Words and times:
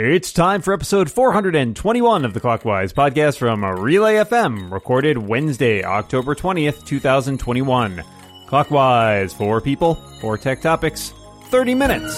It's 0.00 0.32
time 0.32 0.62
for 0.62 0.72
episode 0.72 1.10
421 1.10 2.24
of 2.24 2.32
the 2.32 2.38
Clockwise 2.38 2.92
podcast 2.92 3.36
from 3.36 3.64
Relay 3.64 4.14
FM, 4.14 4.70
recorded 4.70 5.18
Wednesday, 5.18 5.82
October 5.82 6.36
20th, 6.36 6.86
2021. 6.86 8.04
Clockwise, 8.46 9.34
four 9.34 9.60
people, 9.60 9.96
four 10.20 10.38
tech 10.38 10.60
topics, 10.60 11.12
30 11.46 11.74
minutes. 11.74 12.16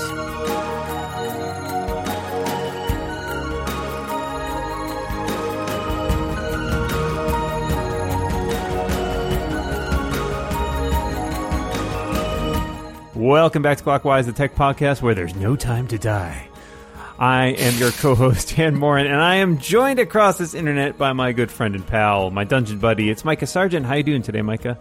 Welcome 13.14 13.62
back 13.62 13.78
to 13.78 13.84
Clockwise, 13.84 14.26
the 14.26 14.34
tech 14.34 14.54
podcast 14.54 15.00
where 15.00 15.14
there's 15.14 15.34
no 15.34 15.56
time 15.56 15.88
to 15.88 15.96
die. 15.96 16.49
I 17.20 17.48
am 17.48 17.76
your 17.76 17.90
co-host 17.90 18.56
Dan 18.56 18.74
Moren, 18.76 19.06
and 19.06 19.20
I 19.20 19.36
am 19.36 19.58
joined 19.58 19.98
across 19.98 20.38
this 20.38 20.54
internet 20.54 20.96
by 20.96 21.12
my 21.12 21.32
good 21.32 21.50
friend 21.50 21.74
and 21.74 21.86
pal, 21.86 22.30
my 22.30 22.44
dungeon 22.44 22.78
buddy. 22.78 23.10
It's 23.10 23.26
Micah 23.26 23.46
Sargent. 23.46 23.84
How 23.84 23.96
you 23.96 24.02
doing 24.02 24.22
today, 24.22 24.40
Micah? 24.40 24.78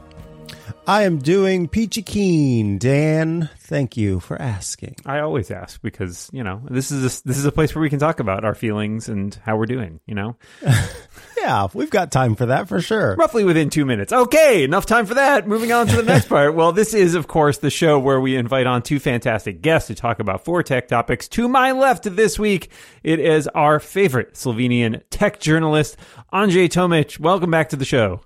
I 0.88 1.04
am 1.04 1.20
doing 1.20 1.68
peachy 1.68 2.02
keen, 2.02 2.80
Dan. 2.80 3.48
Thank 3.60 3.96
you 3.96 4.20
for 4.20 4.42
asking. 4.42 4.96
I 5.06 5.20
always 5.20 5.52
ask 5.52 5.80
because 5.84 6.32
you 6.34 6.44
know 6.44 6.64
this 6.68 6.90
is 6.90 7.04
a, 7.22 7.28
this 7.28 7.38
is 7.38 7.46
a 7.46 7.52
place 7.52 7.76
where 7.76 7.84
we 7.84 7.92
can 7.92 8.00
talk 8.00 8.20
about 8.20 8.44
our 8.44 8.56
feelings 8.56 9.08
and 9.08 9.36
how 9.46 9.56
we're 9.58 9.68
doing. 9.68 10.00
You 10.08 10.16
know, 10.16 10.36
Yeah, 11.38 11.68
we've 11.76 11.92
got 11.92 12.12
time 12.12 12.34
for 12.36 12.48
that 12.48 12.68
for 12.68 12.82
sure. 12.82 13.16
roughly 13.18 13.44
within 13.44 13.70
two 13.70 13.86
minutes. 13.86 14.12
Okay, 14.12 14.64
enough 14.64 14.88
time 14.88 15.06
for 15.06 15.14
that. 15.14 15.48
Moving 15.48 15.72
on 15.72 15.86
to 15.88 15.96
the 15.96 16.02
next 16.04 16.28
part. 16.28 16.56
Well, 16.56 16.72
this 16.72 16.96
is 16.96 17.14
of 17.14 17.28
course 17.28 17.59
the 17.59 17.70
show 17.70 18.00
where 18.00 18.20
we 18.20 18.36
invite 18.36 18.66
on 18.66 18.82
two 18.82 18.98
fantastic 19.00 19.62
guests 19.62 19.90
to 19.90 19.96
talk 19.96 20.20
about 20.20 20.44
four 20.44 20.64
tech 20.64 20.88
topics. 20.88 21.28
To 21.30 21.48
my 21.48 21.72
left 21.72 22.04
this 22.16 22.40
week, 22.40 22.72
it 23.04 23.20
is 23.20 23.48
our 23.50 23.80
favorite 23.80 24.34
Slovenian 24.34 25.04
tech 25.12 25.40
journalist, 25.40 25.98
Anže 26.34 26.68
Tomić. 26.68 27.20
Welcome 27.20 27.52
back 27.52 27.70
to 27.70 27.75
the 27.75 27.86
show. 27.86 28.22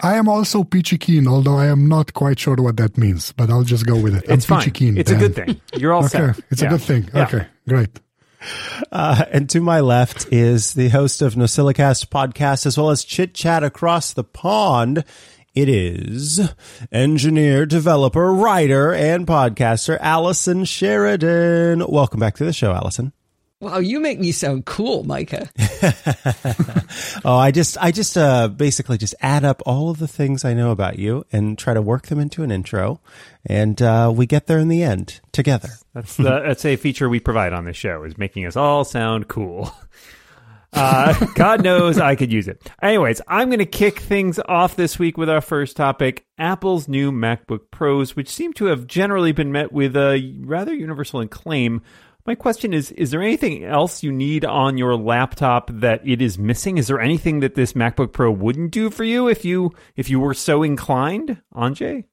I 0.00 0.16
am 0.16 0.28
also 0.28 0.64
peachy 0.64 0.98
keen, 0.98 1.28
although 1.28 1.56
I 1.56 1.66
am 1.66 1.88
not 1.88 2.14
quite 2.14 2.38
sure 2.38 2.56
what 2.56 2.76
that 2.78 2.98
means, 2.98 3.32
but 3.32 3.48
I'll 3.50 3.62
just 3.62 3.86
go 3.86 3.96
with 4.00 4.14
it. 4.16 4.24
It's 4.24 4.30
I'm 4.32 4.40
fine. 4.40 4.58
peachy 4.60 4.70
keen. 4.72 4.98
It's 4.98 5.10
a 5.10 5.14
good 5.16 5.34
thing. 5.34 5.60
You're 5.76 5.92
all 5.92 6.04
Okay, 6.04 6.32
set. 6.32 6.40
it's 6.50 6.60
Yeah. 6.62 6.68
a 6.68 6.70
good 6.70 6.82
thing. 6.82 7.08
Yeah. 7.14 7.22
Okay, 7.24 7.46
great. 7.68 8.00
Uh, 8.92 9.24
and 9.32 9.48
to 9.50 9.60
my 9.60 9.80
left 9.80 10.30
is 10.32 10.74
the 10.74 10.88
host 10.90 11.22
of 11.22 11.34
NosillaCast 11.34 12.08
podcast 12.08 12.66
as 12.66 12.76
well 12.76 12.90
as 12.90 13.04
Chit 13.04 13.34
Chat 13.34 13.62
Across 13.62 14.14
the 14.14 14.24
Pond. 14.24 15.04
It 15.54 15.68
is 15.68 16.40
engineer, 16.90 17.64
developer, 17.64 18.34
writer, 18.34 18.92
and 18.92 19.26
podcaster 19.26 19.96
Allison 20.00 20.64
Sheridan. 20.64 21.84
Welcome 21.88 22.18
back 22.20 22.34
to 22.36 22.44
the 22.44 22.52
show, 22.52 22.72
Allison. 22.72 23.12
Wow, 23.64 23.78
you 23.78 23.98
make 23.98 24.20
me 24.20 24.30
sound 24.30 24.66
cool, 24.66 25.04
Micah. 25.04 25.48
Oh, 27.24 27.36
I 27.36 27.50
just, 27.52 27.78
I 27.80 27.90
just, 27.90 28.18
uh, 28.18 28.48
basically 28.48 28.98
just 28.98 29.14
add 29.20 29.44
up 29.44 29.62
all 29.64 29.88
of 29.88 29.98
the 29.98 30.06
things 30.06 30.44
I 30.44 30.52
know 30.52 30.70
about 30.70 30.98
you 30.98 31.24
and 31.32 31.56
try 31.56 31.72
to 31.72 31.80
work 31.80 32.08
them 32.08 32.18
into 32.18 32.42
an 32.42 32.50
intro, 32.50 33.00
and 33.46 33.80
uh, 33.80 34.12
we 34.14 34.26
get 34.26 34.46
there 34.46 34.58
in 34.58 34.68
the 34.68 34.82
end 34.82 35.20
together. 35.32 35.70
That's 35.94 36.16
the, 36.16 36.24
that's 36.24 36.64
a 36.66 36.76
feature 36.76 37.08
we 37.08 37.20
provide 37.20 37.54
on 37.54 37.64
this 37.64 37.76
show 37.78 38.04
is 38.04 38.18
making 38.18 38.44
us 38.44 38.56
all 38.56 38.84
sound 38.84 39.28
cool. 39.28 39.72
Uh, 40.76 41.14
God 41.36 41.62
knows 41.62 42.00
I 42.00 42.16
could 42.16 42.32
use 42.32 42.48
it. 42.48 42.60
Anyways, 42.82 43.20
I'm 43.28 43.48
going 43.48 43.60
to 43.60 43.64
kick 43.64 44.00
things 44.00 44.40
off 44.40 44.74
this 44.74 44.98
week 44.98 45.16
with 45.16 45.30
our 45.30 45.40
first 45.40 45.76
topic: 45.76 46.26
Apple's 46.36 46.88
new 46.88 47.12
MacBook 47.12 47.70
Pros, 47.70 48.16
which 48.16 48.28
seem 48.28 48.52
to 48.54 48.64
have 48.64 48.88
generally 48.88 49.30
been 49.30 49.52
met 49.52 49.70
with 49.70 49.94
a 49.94 50.34
rather 50.40 50.74
universal 50.74 51.20
acclaim. 51.20 51.80
My 52.26 52.34
question 52.34 52.72
is: 52.72 52.90
Is 52.92 53.10
there 53.10 53.22
anything 53.22 53.64
else 53.64 54.02
you 54.02 54.10
need 54.10 54.44
on 54.44 54.78
your 54.78 54.96
laptop 54.96 55.70
that 55.72 56.06
it 56.06 56.22
is 56.22 56.38
missing? 56.38 56.78
Is 56.78 56.86
there 56.86 57.00
anything 57.00 57.40
that 57.40 57.54
this 57.54 57.74
MacBook 57.74 58.12
Pro 58.12 58.30
wouldn't 58.30 58.70
do 58.70 58.88
for 58.88 59.04
you 59.04 59.28
if 59.28 59.44
you 59.44 59.72
if 59.94 60.08
you 60.08 60.18
were 60.18 60.34
so 60.34 60.62
inclined, 60.62 61.42
Anže? 61.54 62.04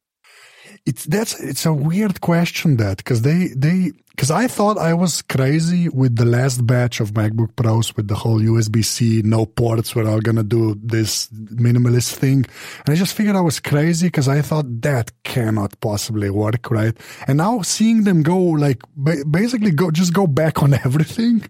It's 0.86 1.06
that's 1.06 1.40
it's 1.40 1.66
a 1.66 1.74
weird 1.74 2.19
question 2.19 2.78
that 2.78 2.97
because 2.97 3.22
they 3.22 3.50
they 3.56 3.91
because 4.22 4.30
I 4.30 4.46
thought 4.46 4.78
I 4.78 4.94
was 4.94 5.24
crazy 5.24 5.90
with 5.90 6.16
the 6.16 6.26
last 6.26 6.68
batch 6.68 7.00
of 7.00 7.16
MacBook 7.16 7.56
Pros 7.56 7.96
with 7.96 8.08
the 8.08 8.14
whole 8.14 8.40
USB 8.40 8.86
C 8.86 9.24
no 9.26 9.48
ports. 9.48 9.96
We're 9.96 10.08
all 10.08 10.22
gonna 10.22 10.44
do 10.44 10.80
this 10.80 11.26
minimalist 11.30 12.14
thing, 12.14 12.46
and 12.86 12.90
I 12.90 12.94
just 12.94 13.16
figured 13.16 13.36
I 13.36 13.42
was 13.42 13.60
crazy 13.60 14.10
because 14.10 14.28
I 14.28 14.44
thought 14.44 14.68
that 14.84 15.12
cannot 15.24 15.80
possibly 15.80 16.30
work, 16.30 16.70
right? 16.70 16.96
And 17.28 17.40
now 17.40 17.64
seeing 17.64 18.04
them 18.04 18.22
go 18.22 18.38
like 18.38 18.84
ba- 18.96 19.26
basically 19.28 19.72
go 19.72 19.90
just 19.90 20.14
go 20.14 20.28
back 20.28 20.62
on 20.62 20.74
everything, 20.86 21.42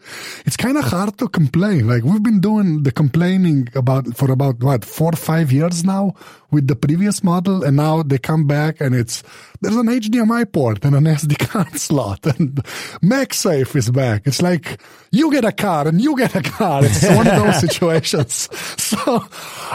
it's 0.45 0.55
kind 0.55 0.77
of 0.77 0.85
hard 0.85 1.17
to 1.17 1.27
complain. 1.27 1.89
Like 1.89 2.03
we've 2.05 2.23
been 2.23 2.39
doing 2.39 2.83
the 2.83 2.93
complaining 2.93 3.67
about 3.75 4.15
for 4.15 4.31
about 4.31 4.63
what 4.63 4.85
four 4.85 5.09
or 5.11 5.17
five 5.17 5.51
years 5.51 5.83
now 5.83 6.13
with 6.51 6.67
the 6.67 6.77
previous 6.77 7.21
model, 7.21 7.65
and 7.65 7.75
now 7.75 8.01
they 8.01 8.17
come 8.17 8.47
back 8.47 8.79
and 8.79 8.95
it's 8.95 9.23
there's 9.61 9.75
an 9.75 9.87
HDMI 9.87 10.51
port 10.51 10.83
and 10.85 10.95
an 10.95 11.03
SD 11.03 11.37
card 11.37 11.75
slot, 11.79 12.25
and 12.25 12.60
MagSafe 13.01 13.75
is 13.75 13.89
back. 13.89 14.23
It's 14.25 14.41
like 14.41 14.79
you 15.11 15.31
get 15.31 15.45
a 15.45 15.51
car 15.51 15.87
and 15.87 15.99
you 15.99 16.17
get 16.17 16.35
a 16.35 16.41
car. 16.41 16.83
It's 16.85 17.03
one 17.09 17.27
of 17.27 17.35
those 17.35 17.59
situations. 17.67 18.49
So 18.77 19.25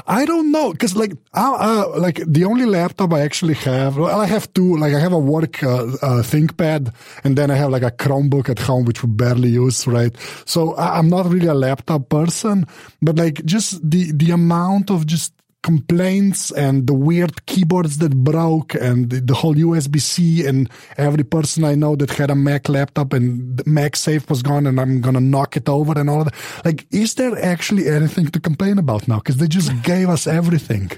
I 0.07 0.25
don't 0.25 0.51
know 0.51 0.73
because 0.73 0.97
like 0.97 1.13
I, 1.35 1.53
uh, 1.53 1.99
like 1.99 2.21
the 2.27 2.45
only 2.45 2.67
laptop 2.67 3.13
I 3.13 3.21
actually 3.21 3.55
have, 3.55 3.99
well, 3.99 4.21
I 4.21 4.27
have 4.27 4.53
two. 4.55 4.77
Like 4.77 4.95
I 4.95 5.01
have 5.01 5.13
a 5.13 5.19
work 5.19 5.63
uh, 5.63 5.85
uh, 5.85 6.23
ThinkPad, 6.23 6.95
and 7.25 7.37
then 7.37 7.51
I 7.51 7.55
have 7.55 7.71
like 7.71 7.83
a 7.83 7.91
Chromebook 7.91 8.49
at 8.49 8.59
home, 8.59 8.85
which 8.85 9.03
we 9.03 9.11
barely 9.11 9.51
use, 9.51 9.87
right? 9.87 10.17
So 10.47 10.75
I, 10.75 10.99
I'm 10.99 11.09
not 11.09 11.27
really 11.27 11.49
a 11.49 11.55
laptop 11.55 12.09
person, 12.09 12.67
but 13.03 13.17
like 13.17 13.45
just 13.45 13.79
the 13.89 14.13
the 14.13 14.31
amount 14.31 14.91
of 14.91 15.07
just 15.07 15.36
complaints 15.67 16.53
and 16.53 16.87
the 16.87 16.95
weird 16.95 17.45
keyboards 17.47 17.99
that 17.99 18.15
broke 18.15 18.73
and 18.77 19.11
the, 19.11 19.21
the 19.21 19.35
whole 19.35 19.57
USB 19.57 20.01
C 20.01 20.47
and 20.47 20.71
every 20.97 21.25
person 21.25 21.65
I 21.65 21.75
know 21.75 21.97
that 21.97 22.11
had 22.11 22.31
a 22.31 22.37
Mac 22.37 22.69
laptop 22.69 23.13
and 23.13 23.57
the 23.57 23.65
MagSafe 23.65 24.31
was 24.31 24.45
gone 24.45 24.69
and 24.69 24.81
I'm 24.81 25.01
gonna 25.01 25.21
knock 25.21 25.57
it 25.57 25.69
over 25.69 25.99
and 25.99 26.09
all 26.09 26.21
of 26.21 26.27
that. 26.27 26.65
Like, 26.65 26.87
is 26.93 27.15
there 27.15 27.37
actually 27.45 27.89
anything 27.89 28.29
to 28.29 28.39
complain 28.39 28.79
about 28.79 29.09
now? 29.09 29.17
Because 29.17 29.39
they 29.39 29.49
just 29.49 29.73
gave 29.83 30.09
us 30.09 30.29
everything. 30.29 30.89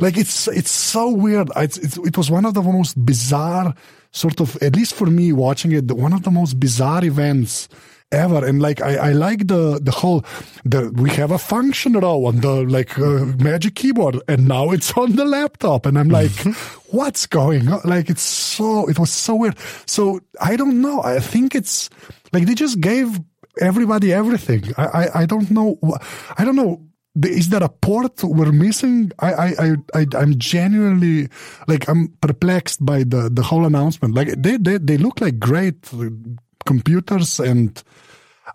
Like, 0.00 0.16
it's 0.16 0.48
it's 0.48 0.70
so 0.70 1.10
weird. 1.10 1.50
It's, 1.54 1.76
it's, 1.76 1.98
it 1.98 2.16
was 2.16 2.30
one 2.30 2.46
of 2.46 2.54
the 2.54 2.62
most 2.62 2.94
bizarre 3.04 3.74
sort 4.12 4.40
of, 4.40 4.56
at 4.62 4.76
least 4.76 4.94
for 4.94 5.08
me 5.08 5.34
watching 5.34 5.72
it, 5.72 5.92
one 5.92 6.14
of 6.14 6.22
the 6.22 6.30
most 6.30 6.58
bizarre 6.58 7.04
events 7.04 7.68
ever. 8.12 8.44
And 8.44 8.60
like 8.60 8.80
I, 8.80 8.96
I 8.96 9.12
like 9.12 9.46
the 9.48 9.80
the 9.82 9.90
whole 9.90 10.24
the 10.64 10.90
we 10.94 11.10
have 11.10 11.30
a 11.30 11.38
function 11.38 11.94
row 11.94 12.26
on 12.26 12.40
the 12.40 12.62
like 12.64 12.98
uh, 12.98 13.24
magic 13.38 13.74
keyboard 13.74 14.20
and 14.28 14.46
now 14.48 14.70
it's 14.70 14.92
on 14.92 15.16
the 15.16 15.24
laptop. 15.24 15.86
And 15.86 15.98
i'm 15.98 16.08
like 16.08 16.32
what's 16.88 17.26
going 17.26 17.68
on? 17.68 17.80
Like 17.84 18.08
it's 18.10 18.22
so 18.22 18.88
it 18.88 18.98
was 18.98 19.10
so 19.10 19.34
weird. 19.34 19.58
So 19.86 20.20
i 20.40 20.56
don't 20.56 20.80
know. 20.80 21.02
I 21.02 21.18
think 21.20 21.54
it's 21.54 21.90
like 22.32 22.46
they 22.46 22.54
just 22.54 22.80
gave 22.80 23.20
everybody 23.60 24.12
everything. 24.12 24.72
I 24.76 24.84
i, 24.86 25.20
I 25.22 25.26
don't 25.26 25.50
know 25.50 25.78
i 26.38 26.44
don't 26.44 26.56
know. 26.56 26.82
Is 27.22 27.48
there 27.48 27.62
a 27.62 27.70
port 27.70 28.22
we're 28.22 28.52
missing? 28.52 29.10
I, 29.20 29.32
I, 29.32 29.46
I, 29.58 29.76
I, 29.94 30.06
I'm 30.18 30.38
genuinely 30.38 31.30
like 31.66 31.88
I'm 31.88 32.08
perplexed 32.20 32.84
by 32.84 33.04
the 33.04 33.30
the 33.32 33.42
whole 33.42 33.64
announcement. 33.64 34.14
Like 34.14 34.28
they, 34.36 34.58
they, 34.58 34.76
they 34.76 34.98
look 34.98 35.22
like 35.22 35.38
great 35.38 35.80
computers, 36.66 37.40
and 37.40 37.82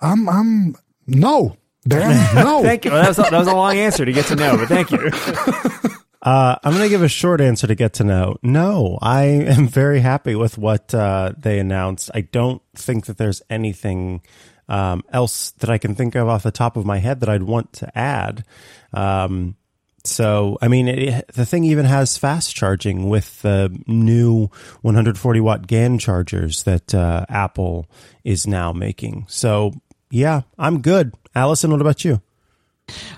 I'm, 0.02 0.30
I'm 0.30 0.76
no, 1.08 1.58
damn, 1.88 2.36
no. 2.36 2.62
Thank 2.64 2.86
you. 2.86 2.92
Well, 2.92 3.02
that, 3.02 3.08
was 3.10 3.20
a, 3.20 3.24
that 3.24 3.40
was 3.40 3.48
a 3.48 3.56
long 3.56 3.78
answer 3.78 4.06
to 4.06 4.12
get 4.12 4.26
to 4.26 4.36
know, 4.36 4.58
but 4.58 4.68
thank 4.68 4.92
you. 4.92 5.10
Uh, 6.24 6.56
I'm 6.64 6.74
going 6.74 6.84
to 6.84 6.90
give 6.90 7.02
a 7.02 7.08
short 7.08 7.42
answer 7.42 7.66
to 7.66 7.74
get 7.74 7.94
to 7.94 8.04
know. 8.04 8.38
No, 8.44 9.00
I 9.02 9.24
am 9.24 9.68
very 9.68 10.02
happy 10.02 10.36
with 10.36 10.56
what 10.56 10.94
uh, 10.94 11.34
they 11.36 11.58
announced. 11.58 12.12
I 12.14 12.22
don't 12.22 12.62
think 12.76 13.08
that 13.08 13.18
there's 13.18 13.42
anything 13.50 14.22
um, 14.70 15.04
else 15.12 15.52
that 15.52 15.70
I 15.72 15.80
can 15.80 15.96
think 15.96 16.14
of 16.14 16.28
off 16.28 16.44
the 16.44 16.52
top 16.52 16.78
of 16.78 16.86
my 16.86 17.00
head 17.00 17.22
that 17.22 17.30
I'd 17.30 17.44
want 17.44 17.74
to 17.74 17.98
add. 17.98 18.46
Um, 18.94 19.56
so, 20.04 20.58
I 20.62 20.68
mean, 20.68 20.88
it, 20.88 21.28
the 21.34 21.46
thing 21.46 21.64
even 21.64 21.86
has 21.86 22.18
fast 22.18 22.56
charging 22.56 23.10
with 23.10 23.42
the 23.42 23.76
new 23.88 24.50
140 24.82 25.40
watt 25.40 25.68
GAN 25.68 26.00
chargers 26.00 26.64
that 26.64 26.94
uh, 26.96 27.26
Apple 27.30 27.88
is 28.24 28.48
now 28.48 28.74
making. 28.74 29.26
So, 29.28 29.74
yeah, 30.10 30.42
I'm 30.58 30.82
good. 30.82 31.14
Allison, 31.36 31.72
what 31.72 31.82
about 31.82 32.04
you? 32.04 32.22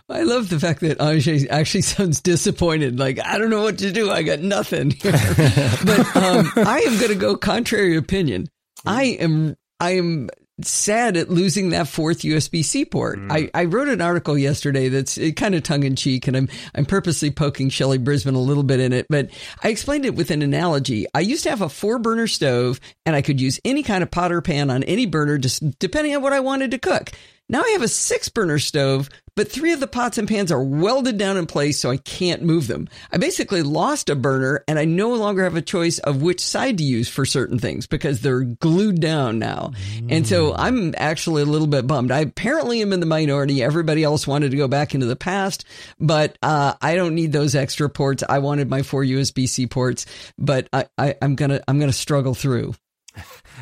I 0.09 0.23
love 0.23 0.49
the 0.49 0.59
fact 0.59 0.81
that 0.81 0.99
Anže 0.99 1.47
actually 1.49 1.81
sounds 1.83 2.21
disappointed. 2.21 2.99
Like, 2.99 3.19
I 3.23 3.37
don't 3.37 3.49
know 3.49 3.63
what 3.63 3.79
to 3.79 3.91
do. 3.91 4.11
I 4.11 4.23
got 4.23 4.39
nothing. 4.39 4.89
but 5.03 6.15
um, 6.15 6.51
I 6.55 6.83
am 6.85 6.97
going 6.97 7.11
to 7.11 7.15
go 7.15 7.35
contrary 7.35 7.95
opinion. 7.95 8.47
I 8.85 9.03
am, 9.19 9.55
I 9.79 9.91
am 9.91 10.29
sad 10.61 11.17
at 11.17 11.29
losing 11.29 11.69
that 11.69 11.87
fourth 11.87 12.19
USB 12.19 12.63
C 12.63 12.85
port. 12.85 13.19
Mm. 13.19 13.31
I, 13.31 13.49
I 13.53 13.65
wrote 13.65 13.87
an 13.87 14.01
article 14.01 14.37
yesterday 14.37 14.89
that's 14.89 15.17
eh, 15.17 15.31
kind 15.31 15.55
of 15.55 15.63
tongue 15.63 15.83
in 15.83 15.95
cheek, 15.95 16.27
and 16.27 16.37
I'm 16.37 16.49
I'm 16.75 16.85
purposely 16.85 17.31
poking 17.31 17.69
Shelley 17.69 17.97
Brisbane 17.97 18.35
a 18.35 18.39
little 18.39 18.63
bit 18.63 18.79
in 18.79 18.93
it, 18.93 19.07
but 19.09 19.29
I 19.63 19.69
explained 19.69 20.05
it 20.05 20.15
with 20.15 20.31
an 20.31 20.41
analogy. 20.41 21.05
I 21.13 21.21
used 21.21 21.43
to 21.43 21.49
have 21.49 21.61
a 21.61 21.69
four 21.69 21.99
burner 21.99 22.27
stove, 22.27 22.79
and 23.05 23.15
I 23.15 23.21
could 23.21 23.41
use 23.41 23.59
any 23.65 23.83
kind 23.83 24.03
of 24.03 24.11
pot 24.11 24.31
or 24.31 24.41
pan 24.41 24.69
on 24.69 24.83
any 24.83 25.05
burner, 25.05 25.37
just 25.37 25.79
depending 25.79 26.15
on 26.15 26.21
what 26.21 26.33
I 26.33 26.39
wanted 26.39 26.71
to 26.71 26.77
cook. 26.77 27.11
Now 27.49 27.61
I 27.61 27.69
have 27.71 27.81
a 27.81 27.87
six 27.87 28.29
burner 28.29 28.59
stove, 28.59 29.09
but 29.35 29.51
three 29.51 29.73
of 29.73 29.79
the 29.79 29.87
pots 29.87 30.17
and 30.17 30.27
pans 30.27 30.51
are 30.51 30.63
welded 30.63 31.17
down 31.17 31.37
in 31.37 31.45
place, 31.45 31.79
so 31.79 31.89
I 31.89 31.97
can't 31.97 32.43
move 32.43 32.67
them. 32.67 32.87
I 33.11 33.17
basically 33.17 33.63
lost 33.63 34.09
a 34.09 34.15
burner, 34.15 34.63
and 34.67 34.77
I 34.77 34.85
no 34.85 35.13
longer 35.13 35.43
have 35.43 35.55
a 35.55 35.61
choice 35.61 35.99
of 35.99 36.21
which 36.21 36.39
side 36.39 36.77
to 36.77 36.83
use 36.83 37.09
for 37.09 37.25
certain 37.25 37.57
things 37.57 37.87
because 37.87 38.21
they're 38.21 38.41
glued 38.41 39.01
down 39.01 39.39
now. 39.39 39.71
And 40.09 40.27
so 40.27 40.53
I'm 40.53 40.93
actually 40.97 41.41
a 41.41 41.45
little 41.45 41.67
bit 41.67 41.87
bummed. 41.87 42.11
I 42.11 42.19
apparently 42.19 42.81
am 42.81 42.93
in 42.93 42.99
the 42.99 43.05
minority. 43.05 43.63
Everybody 43.63 44.03
else 44.03 44.27
wanted 44.27 44.51
to 44.51 44.57
go 44.57 44.67
back 44.67 44.93
into 44.93 45.07
the 45.07 45.15
past, 45.15 45.65
but 45.99 46.37
uh, 46.43 46.73
I 46.81 46.95
don't 46.95 47.15
need 47.15 47.31
those 47.31 47.55
extra 47.55 47.89
ports. 47.89 48.23
I 48.27 48.39
wanted 48.39 48.69
my 48.69 48.83
four 48.83 49.03
USB 49.03 49.47
C 49.47 49.67
ports, 49.67 50.05
but 50.37 50.67
I, 50.71 50.85
I, 50.97 51.15
I'm 51.21 51.35
gonna 51.35 51.61
I'm 51.67 51.79
gonna 51.79 51.93
struggle 51.93 52.35
through. 52.35 52.73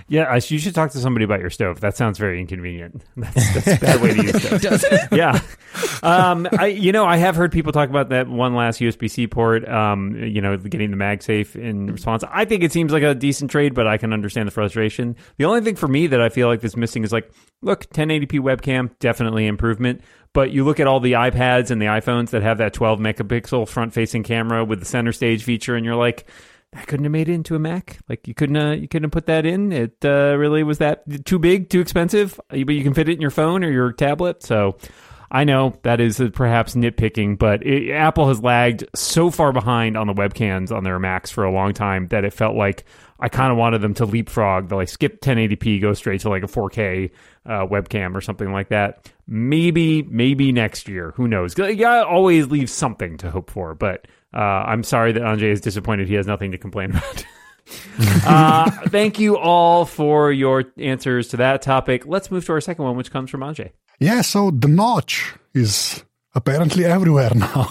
Yeah, 0.08 0.24
I- 0.24 0.36
you 0.46 0.60
should 0.60 0.74
talk 0.76 0.92
to 0.92 0.98
somebody 1.00 1.26
about 1.26 1.40
your 1.42 1.50
stove. 1.50 1.82
That 1.82 1.96
sounds 1.98 2.18
very 2.18 2.40
inconvenient. 2.40 3.04
That's, 3.18 3.54
that's 3.54 3.68
a 3.68 3.86
bad 3.86 4.02
way 4.02 4.14
to 4.14 4.24
use 4.24 4.44
stove. 4.44 4.62
Doesn't 4.62 4.94
it? 4.94 5.02
yeah. 5.12 5.40
Um, 6.04 6.48
I, 6.58 6.68
you 6.68 6.92
know, 6.92 7.06
I 7.06 7.18
have 7.18 7.36
heard 7.36 7.52
people 7.52 7.72
talk 7.72 7.90
about 7.90 8.10
that 8.10 8.28
one 8.28 8.56
last 8.56 8.80
USB 8.80 9.10
C 9.10 9.28
port, 9.28 9.68
um, 9.68 10.16
you 10.16 10.42
know, 10.42 10.58
getting 10.58 10.92
the 10.92 10.98
MagSafe 10.98 11.56
in 11.56 11.88
response. 11.88 12.24
I 12.30 12.46
think 12.46 12.64
it 12.64 12.72
seems 12.72 12.92
like 12.92 13.04
a 13.04 13.14
decent 13.14 13.52
trade, 13.52 13.74
but 13.74 13.88
I 13.88 13.98
can 13.98 14.12
understand 14.14 14.48
the 14.48 14.52
frustration. 14.52 15.16
The 15.38 15.46
only 15.46 15.62
thing 15.62 15.76
for 15.76 15.88
me 15.88 16.08
that 16.08 16.22
I 16.22 16.30
feel 16.30 16.48
like 16.48 16.64
is 16.64 16.76
missing 16.78 17.04
is 17.04 17.12
like, 17.12 17.32
look, 17.62 17.86
1080p 17.92 18.40
webcam, 18.40 18.90
definitely 19.00 19.48
improvement. 19.48 20.02
But 20.34 20.52
you 20.52 20.64
look 20.64 20.80
at 20.80 20.88
all 20.88 21.00
the 21.02 21.14
iPads 21.14 21.72
and 21.72 21.82
the 21.82 21.88
iPhones 21.88 22.30
that 22.30 22.42
have 22.42 22.58
that 22.60 22.74
12 22.74 23.00
megapixel 23.00 23.68
front 23.68 23.94
facing 23.94 24.24
camera 24.24 24.64
with 24.64 24.80
the 24.80 24.86
center 24.86 25.12
stage 25.12 25.44
feature, 25.44 25.76
and 25.76 25.86
you're 25.86 25.96
like, 25.96 26.26
I 26.74 26.84
couldn't 26.84 27.04
have 27.04 27.12
made 27.12 27.28
it 27.28 27.34
into 27.34 27.56
a 27.56 27.60
Mac. 27.60 28.00
Like 28.08 28.28
you 28.28 28.34
couldn't, 28.34 28.56
uh, 28.58 28.72
you 28.72 28.88
couldn't 28.88 29.12
put 29.12 29.26
that 29.26 29.46
in. 29.46 29.72
It 29.72 29.98
uh, 30.06 30.36
really 30.38 30.64
was 30.64 30.78
that 30.78 31.26
too 31.26 31.38
big, 31.38 31.70
too 31.70 31.82
expensive. 31.82 32.40
But 32.50 32.58
you 32.58 32.84
can 32.84 32.94
fit 32.94 33.10
it 33.10 33.14
in 33.14 33.22
your 33.22 33.32
phone 33.32 33.64
or 33.64 33.70
your 33.70 33.92
tablet. 33.92 34.42
So 34.42 34.78
I 35.30 35.46
know 35.46 35.78
that 35.84 36.02
is 36.02 36.20
uh, 36.20 36.30
perhaps 36.34 36.76
nitpicking, 36.76 37.38
but 37.38 37.66
it, 37.66 37.92
Apple 37.92 38.28
has 38.28 38.42
lagged 38.42 38.86
so 38.96 39.30
far 39.30 39.54
behind 39.54 39.98
on 39.98 40.08
the 40.08 40.14
webcams 40.14 40.76
on 40.76 40.84
their 40.84 41.00
Macs 41.00 41.32
for 41.32 41.46
a 41.46 41.52
long 41.52 41.74
time 41.74 42.08
that 42.10 42.26
it 42.26 42.34
felt 42.34 42.56
like 42.56 42.86
I 43.20 43.30
kind 43.30 43.52
of 43.52 43.58
wanted 43.58 43.82
them 43.82 43.94
to 43.96 44.06
leapfrog, 44.06 44.70
to 44.70 44.76
like 44.76 44.90
skip 44.90 45.22
1080p, 45.22 45.82
go 45.82 45.94
straight 45.94 46.22
to 46.22 46.30
like 46.30 46.44
a 46.44 46.48
4K 46.48 47.12
uh, 47.46 47.66
webcam 47.66 48.16
or 48.16 48.22
something 48.22 48.52
like 48.52 48.70
that. 48.70 49.10
Maybe, 49.26 50.04
maybe 50.04 50.52
next 50.52 50.90
year. 50.90 51.12
Who 51.16 51.28
knows? 51.28 51.54
Gotta 51.54 52.06
always 52.06 52.48
leave 52.48 52.70
something 52.70 53.18
to 53.18 53.32
hope 53.32 53.50
for, 53.50 53.76
but. 53.76 54.08
Uh, 54.34 54.40
I'm 54.40 54.84
sorry 54.84 55.12
that 55.12 55.22
Anže 55.22 55.44
is 55.44 55.62
disappointed. 55.62 56.08
He 56.08 56.16
has 56.16 56.28
nothing 56.28 56.52
to 56.52 56.58
complain 56.58 56.92
about. 56.92 57.26
uh, 58.26 58.72
thank 58.88 59.20
you 59.20 59.38
all 59.38 59.86
for 59.86 60.32
your 60.32 60.66
answers 60.78 61.30
to 61.30 61.38
that 61.38 61.62
topic. 61.62 62.06
Let's 62.06 62.32
move 62.32 62.46
to 62.46 62.54
our 62.54 62.62
second 62.62 62.86
one, 62.86 62.96
which 62.96 63.12
comes 63.12 63.30
from 63.30 63.42
Anže. 63.42 63.72
Yeah, 64.00 64.22
so 64.22 64.52
the 64.52 64.68
notch 64.68 65.36
is 65.54 66.04
apparently 66.34 66.86
everywhere 66.86 67.32
now. 67.36 67.68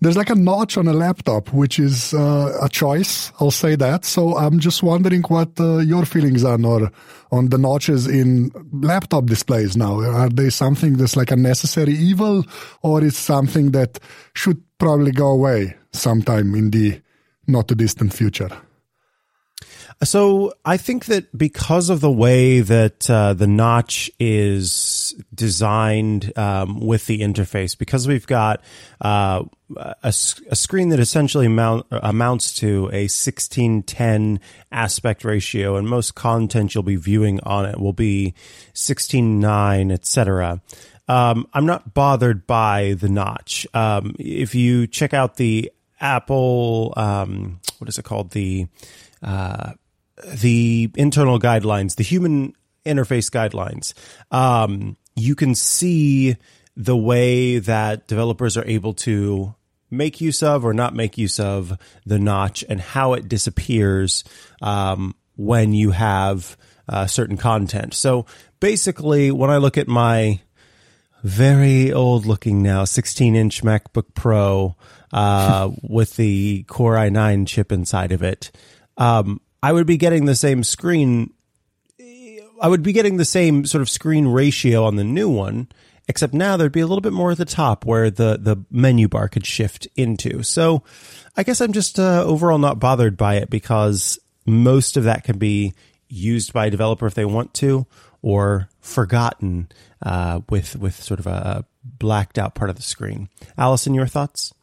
There's 0.00 0.16
like 0.16 0.30
a 0.30 0.34
notch 0.34 0.76
on 0.76 0.88
a 0.88 0.92
laptop, 0.92 1.52
which 1.52 1.78
is 1.78 2.14
uh, 2.14 2.58
a 2.60 2.68
choice. 2.68 3.32
I'll 3.40 3.50
say 3.50 3.76
that. 3.76 4.04
So 4.04 4.36
I'm 4.36 4.60
just 4.60 4.82
wondering 4.82 5.22
what 5.22 5.58
uh, 5.58 5.78
your 5.78 6.04
feelings 6.04 6.44
are 6.44 6.54
on, 6.54 6.92
on 7.32 7.48
the 7.48 7.58
notches 7.58 8.06
in 8.06 8.50
laptop 8.72 9.26
displays 9.26 9.76
now. 9.76 10.00
Are 10.00 10.28
they 10.28 10.50
something 10.50 10.96
that's 10.96 11.16
like 11.16 11.30
a 11.30 11.36
necessary 11.36 11.94
evil, 11.94 12.44
or 12.82 13.02
is 13.02 13.16
something 13.16 13.70
that 13.72 13.98
should 14.34 14.62
probably 14.78 15.12
go 15.12 15.28
away 15.28 15.76
sometime 15.92 16.54
in 16.54 16.70
the 16.70 17.00
not 17.46 17.68
too 17.68 17.74
distant 17.74 18.12
future? 18.12 18.50
So 20.02 20.52
I 20.64 20.76
think 20.76 21.06
that 21.06 21.36
because 21.36 21.88
of 21.88 22.00
the 22.00 22.10
way 22.10 22.60
that 22.60 23.08
uh, 23.08 23.34
the 23.34 23.46
notch 23.46 24.10
is 24.18 24.72
designed 25.34 26.36
um, 26.36 26.80
with 26.80 27.06
the 27.06 27.20
interface, 27.20 27.76
because 27.76 28.08
we've 28.08 28.26
got 28.26 28.62
uh, 29.00 29.44
a, 29.76 30.08
a 30.08 30.56
screen 30.56 30.90
that 30.90 31.00
essentially 31.00 31.48
mount, 31.48 31.86
amounts 31.90 32.54
to 32.54 32.86
a 32.92 33.04
1610 33.08 34.40
aspect 34.72 35.24
ratio, 35.24 35.76
and 35.76 35.88
most 35.88 36.14
content 36.14 36.74
you'll 36.74 36.82
be 36.82 36.96
viewing 36.96 37.40
on 37.40 37.66
it 37.66 37.78
will 37.78 37.92
be 37.92 38.34
16:9, 38.74 39.92
etc. 39.92 40.60
Um, 41.08 41.46
I'm 41.52 41.66
not 41.66 41.94
bothered 41.94 42.46
by 42.46 42.94
the 42.98 43.08
notch. 43.08 43.66
Um, 43.74 44.14
if 44.18 44.54
you 44.54 44.86
check 44.86 45.12
out 45.12 45.36
the 45.36 45.70
Apple, 46.00 46.94
um, 46.96 47.60
what 47.78 47.88
is 47.88 47.98
it 47.98 48.04
called? 48.04 48.30
The 48.30 48.66
uh, 49.22 49.72
the 50.26 50.90
internal 50.96 51.38
guidelines, 51.38 51.96
the 51.96 52.04
human 52.04 52.54
interface 52.86 53.30
guidelines, 53.30 53.94
um, 54.30 54.96
you 55.16 55.34
can 55.34 55.54
see 55.54 56.36
the 56.76 56.96
way 56.96 57.58
that 57.58 58.08
developers 58.08 58.56
are 58.56 58.66
able 58.66 58.94
to 58.94 59.54
make 59.90 60.20
use 60.20 60.42
of 60.42 60.64
or 60.64 60.74
not 60.74 60.94
make 60.94 61.16
use 61.16 61.38
of 61.38 61.78
the 62.04 62.18
notch 62.18 62.64
and 62.68 62.80
how 62.80 63.12
it 63.12 63.28
disappears 63.28 64.24
um, 64.60 65.14
when 65.36 65.72
you 65.72 65.92
have 65.92 66.56
uh, 66.88 67.06
certain 67.06 67.36
content. 67.36 67.94
So 67.94 68.26
basically, 68.60 69.30
when 69.30 69.50
I 69.50 69.58
look 69.58 69.78
at 69.78 69.88
my 69.88 70.40
very 71.22 71.92
old 71.92 72.26
looking 72.26 72.62
now 72.62 72.84
16 72.84 73.34
inch 73.34 73.62
MacBook 73.62 74.14
Pro 74.14 74.76
uh, 75.12 75.70
with 75.82 76.16
the 76.16 76.64
Core 76.64 76.96
i9 76.96 77.46
chip 77.46 77.72
inside 77.72 78.12
of 78.12 78.22
it, 78.22 78.50
um, 78.96 79.40
I 79.62 79.72
would 79.72 79.86
be 79.86 79.96
getting 79.96 80.26
the 80.26 80.34
same 80.34 80.62
screen. 80.62 81.32
I 82.64 82.68
would 82.68 82.82
be 82.82 82.94
getting 82.94 83.18
the 83.18 83.26
same 83.26 83.66
sort 83.66 83.82
of 83.82 83.90
screen 83.90 84.26
ratio 84.26 84.84
on 84.84 84.96
the 84.96 85.04
new 85.04 85.28
one, 85.28 85.68
except 86.08 86.32
now 86.32 86.56
there'd 86.56 86.72
be 86.72 86.80
a 86.80 86.86
little 86.86 87.02
bit 87.02 87.12
more 87.12 87.32
at 87.32 87.36
the 87.36 87.44
top 87.44 87.84
where 87.84 88.10
the, 88.10 88.38
the 88.40 88.56
menu 88.70 89.06
bar 89.06 89.28
could 89.28 89.44
shift 89.44 89.86
into. 89.96 90.42
So 90.42 90.82
I 91.36 91.42
guess 91.42 91.60
I'm 91.60 91.74
just 91.74 92.00
uh, 92.00 92.24
overall 92.24 92.56
not 92.56 92.78
bothered 92.78 93.18
by 93.18 93.34
it 93.34 93.50
because 93.50 94.18
most 94.46 94.96
of 94.96 95.04
that 95.04 95.24
can 95.24 95.36
be 95.36 95.74
used 96.08 96.54
by 96.54 96.64
a 96.64 96.70
developer 96.70 97.06
if 97.06 97.12
they 97.12 97.26
want 97.26 97.52
to, 97.52 97.86
or 98.22 98.70
forgotten 98.80 99.68
uh, 100.00 100.40
with 100.48 100.74
with 100.76 100.94
sort 101.02 101.20
of 101.20 101.26
a 101.26 101.66
blacked 101.84 102.38
out 102.38 102.54
part 102.54 102.70
of 102.70 102.76
the 102.76 102.82
screen. 102.82 103.28
Allison, 103.58 103.92
your 103.92 104.06
thoughts? 104.06 104.54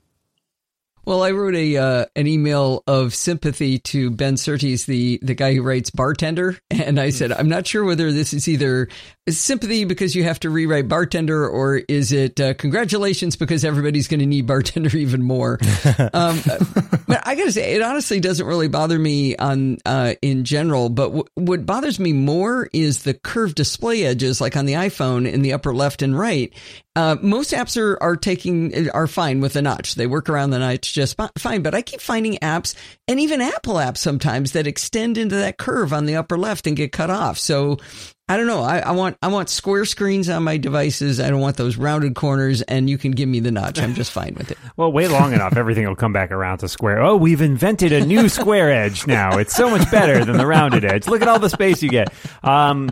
Well, 1.03 1.23
I 1.23 1.31
wrote 1.31 1.55
a 1.55 1.77
uh, 1.77 2.05
an 2.15 2.27
email 2.27 2.83
of 2.85 3.15
sympathy 3.15 3.79
to 3.79 4.11
Ben 4.11 4.37
Surtees, 4.37 4.85
the 4.85 5.19
the 5.21 5.33
guy 5.33 5.55
who 5.55 5.63
writes 5.63 5.89
Bartender, 5.89 6.57
and 6.69 6.99
I 6.99 7.09
said 7.09 7.31
I'm 7.31 7.49
not 7.49 7.65
sure 7.65 7.83
whether 7.83 8.11
this 8.11 8.33
is 8.33 8.47
either 8.47 8.87
sympathy 9.29 9.85
because 9.85 10.15
you 10.15 10.23
have 10.23 10.39
to 10.41 10.49
rewrite 10.49 10.87
Bartender, 10.87 11.47
or 11.47 11.77
is 11.77 12.11
it 12.11 12.39
uh, 12.39 12.53
congratulations 12.55 13.35
because 13.35 13.63
everybody's 13.63 14.07
going 14.07 14.19
to 14.19 14.25
need 14.25 14.47
Bartender 14.47 14.95
even 14.97 15.23
more. 15.23 15.59
um, 16.13 16.39
but 17.07 17.21
I 17.25 17.35
got 17.35 17.45
to 17.45 17.51
say, 17.51 17.73
it 17.73 17.81
honestly 17.81 18.19
doesn't 18.19 18.45
really 18.45 18.67
bother 18.67 18.97
me 18.97 19.35
on 19.35 19.77
uh, 19.85 20.13
in 20.21 20.43
general. 20.43 20.89
But 20.89 21.07
w- 21.07 21.25
what 21.35 21.65
bothers 21.65 21.99
me 21.99 22.13
more 22.13 22.69
is 22.73 23.03
the 23.03 23.13
curved 23.13 23.55
display 23.55 24.05
edges, 24.05 24.41
like 24.41 24.55
on 24.55 24.65
the 24.65 24.73
iPhone 24.73 25.31
in 25.31 25.41
the 25.41 25.53
upper 25.53 25.73
left 25.73 26.01
and 26.01 26.17
right. 26.17 26.53
Uh, 26.95 27.15
most 27.21 27.53
apps 27.53 27.81
are, 27.81 28.01
are 28.03 28.17
taking 28.17 28.89
are 28.89 29.07
fine 29.07 29.39
with 29.39 29.53
the 29.53 29.61
notch. 29.61 29.95
They 29.95 30.07
work 30.07 30.29
around 30.29 30.49
the 30.49 30.59
notch 30.59 30.90
just 30.91 31.17
fine. 31.37 31.61
But 31.61 31.75
I 31.75 31.81
keep 31.81 32.01
finding 32.01 32.37
apps 32.39 32.75
and 33.07 33.19
even 33.19 33.41
Apple 33.41 33.75
apps 33.75 33.97
sometimes 33.97 34.53
that 34.53 34.67
extend 34.67 35.17
into 35.17 35.35
that 35.35 35.57
curve 35.57 35.93
on 35.93 36.05
the 36.05 36.15
upper 36.15 36.37
left 36.37 36.67
and 36.67 36.75
get 36.75 36.91
cut 36.91 37.09
off. 37.09 37.37
So 37.37 37.77
I 38.31 38.37
don't 38.37 38.47
know. 38.47 38.61
I, 38.61 38.79
I, 38.79 38.91
want 38.91 39.17
I 39.21 39.27
want 39.27 39.49
square 39.49 39.83
screens 39.83 40.29
on 40.29 40.43
my 40.43 40.55
devices. 40.55 41.19
I 41.19 41.29
don't 41.29 41.41
want 41.41 41.57
those 41.57 41.75
rounded 41.75 42.15
corners. 42.15 42.61
And 42.61 42.89
you 42.89 42.97
can 42.97 43.11
give 43.11 43.27
me 43.27 43.41
the 43.41 43.51
notch. 43.51 43.77
I'm 43.77 43.93
just 43.93 44.11
fine 44.11 44.35
with 44.35 44.51
it. 44.51 44.57
Well, 44.77 44.91
wait 44.91 45.09
long 45.09 45.33
enough, 45.33 45.57
everything 45.57 45.85
will 45.85 45.97
come 45.97 46.13
back 46.13 46.31
around 46.31 46.59
to 46.59 46.69
square. 46.69 47.01
Oh, 47.01 47.15
we've 47.15 47.41
invented 47.41 47.91
a 47.91 48.05
new 48.05 48.29
square 48.29 48.71
edge 48.71 49.05
now. 49.05 49.37
It's 49.37 49.53
so 49.53 49.69
much 49.69 49.91
better 49.91 50.23
than 50.23 50.37
the 50.37 50.47
rounded 50.47 50.85
edge. 50.85 51.07
Look 51.07 51.21
at 51.21 51.27
all 51.27 51.39
the 51.39 51.49
space 51.49 51.83
you 51.83 51.89
get. 51.89 52.11
Um, 52.41 52.91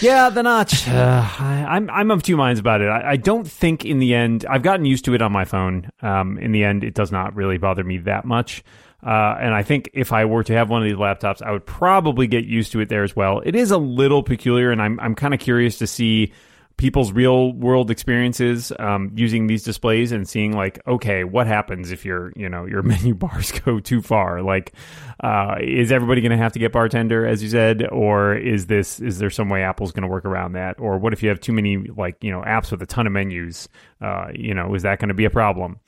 yeah, 0.00 0.30
the 0.30 0.42
notch. 0.42 0.88
Uh, 0.88 1.28
I, 1.38 1.66
I'm 1.68 1.90
I'm 1.90 2.10
of 2.10 2.22
two 2.22 2.36
minds 2.36 2.60
about 2.60 2.80
it. 2.80 2.88
I, 2.88 3.12
I, 3.12 3.16
don't 3.16 3.46
think 3.46 3.84
in 3.84 3.98
the 3.98 4.14
end 4.14 4.44
I've 4.48 4.62
gotten 4.62 4.84
used 4.84 5.04
to 5.06 5.14
it 5.14 5.22
on 5.22 5.32
my 5.32 5.44
phone. 5.44 5.90
Um, 6.02 6.38
in 6.38 6.52
the 6.52 6.64
end, 6.64 6.84
it 6.84 6.94
does 6.94 7.12
not 7.12 7.34
really 7.34 7.58
bother 7.58 7.84
me 7.84 7.98
that 7.98 8.24
much. 8.24 8.64
Uh, 9.04 9.36
and 9.38 9.54
I 9.54 9.62
think 9.62 9.90
if 9.92 10.12
I 10.12 10.24
were 10.24 10.42
to 10.44 10.52
have 10.54 10.70
one 10.70 10.82
of 10.82 10.88
these 10.88 10.96
laptops, 10.96 11.42
I 11.42 11.52
would 11.52 11.66
probably 11.66 12.26
get 12.26 12.44
used 12.44 12.72
to 12.72 12.80
it 12.80 12.88
there 12.88 13.02
as 13.02 13.14
well. 13.14 13.42
It 13.44 13.54
is 13.54 13.70
a 13.70 13.78
little 13.78 14.22
peculiar, 14.22 14.70
and 14.70 14.80
I'm 14.80 14.98
I'm 15.00 15.14
kind 15.14 15.34
of 15.34 15.40
curious 15.40 15.78
to 15.78 15.86
see 15.86 16.32
people's 16.76 17.12
real 17.12 17.52
world 17.52 17.90
experiences 17.90 18.72
um, 18.78 19.12
using 19.14 19.46
these 19.46 19.62
displays 19.62 20.12
and 20.12 20.28
seeing 20.28 20.52
like 20.52 20.80
okay 20.86 21.24
what 21.24 21.46
happens 21.46 21.92
if 21.92 22.04
your 22.04 22.32
you 22.36 22.48
know 22.48 22.66
your 22.66 22.82
menu 22.92 23.14
bars 23.14 23.52
go 23.52 23.80
too 23.80 24.02
far? 24.02 24.42
Like 24.42 24.72
uh, 25.20 25.56
is 25.60 25.92
everybody 25.92 26.20
going 26.20 26.32
to 26.32 26.36
have 26.36 26.52
to 26.52 26.58
get 26.58 26.72
bartender 26.72 27.26
as 27.26 27.42
you 27.42 27.48
said 27.48 27.86
or 27.90 28.34
is 28.36 28.66
this 28.66 29.00
is 29.00 29.18
there 29.18 29.30
some 29.30 29.48
way 29.48 29.62
apple's 29.62 29.92
going 29.92 30.02
to 30.02 30.08
work 30.08 30.24
around 30.24 30.52
that? 30.52 30.78
Or 30.78 30.98
what 30.98 31.12
if 31.12 31.22
you 31.22 31.28
have 31.28 31.40
too 31.40 31.52
many 31.52 31.76
like 31.76 32.16
you 32.22 32.30
know 32.30 32.42
apps 32.42 32.70
with 32.70 32.82
a 32.82 32.86
ton 32.86 33.06
of 33.06 33.12
menus? 33.12 33.68
Uh, 34.00 34.28
you 34.34 34.54
know 34.54 34.74
is 34.74 34.82
that 34.82 34.98
going 34.98 35.08
to 35.08 35.14
be 35.14 35.24
a 35.24 35.30
problem 35.30 35.78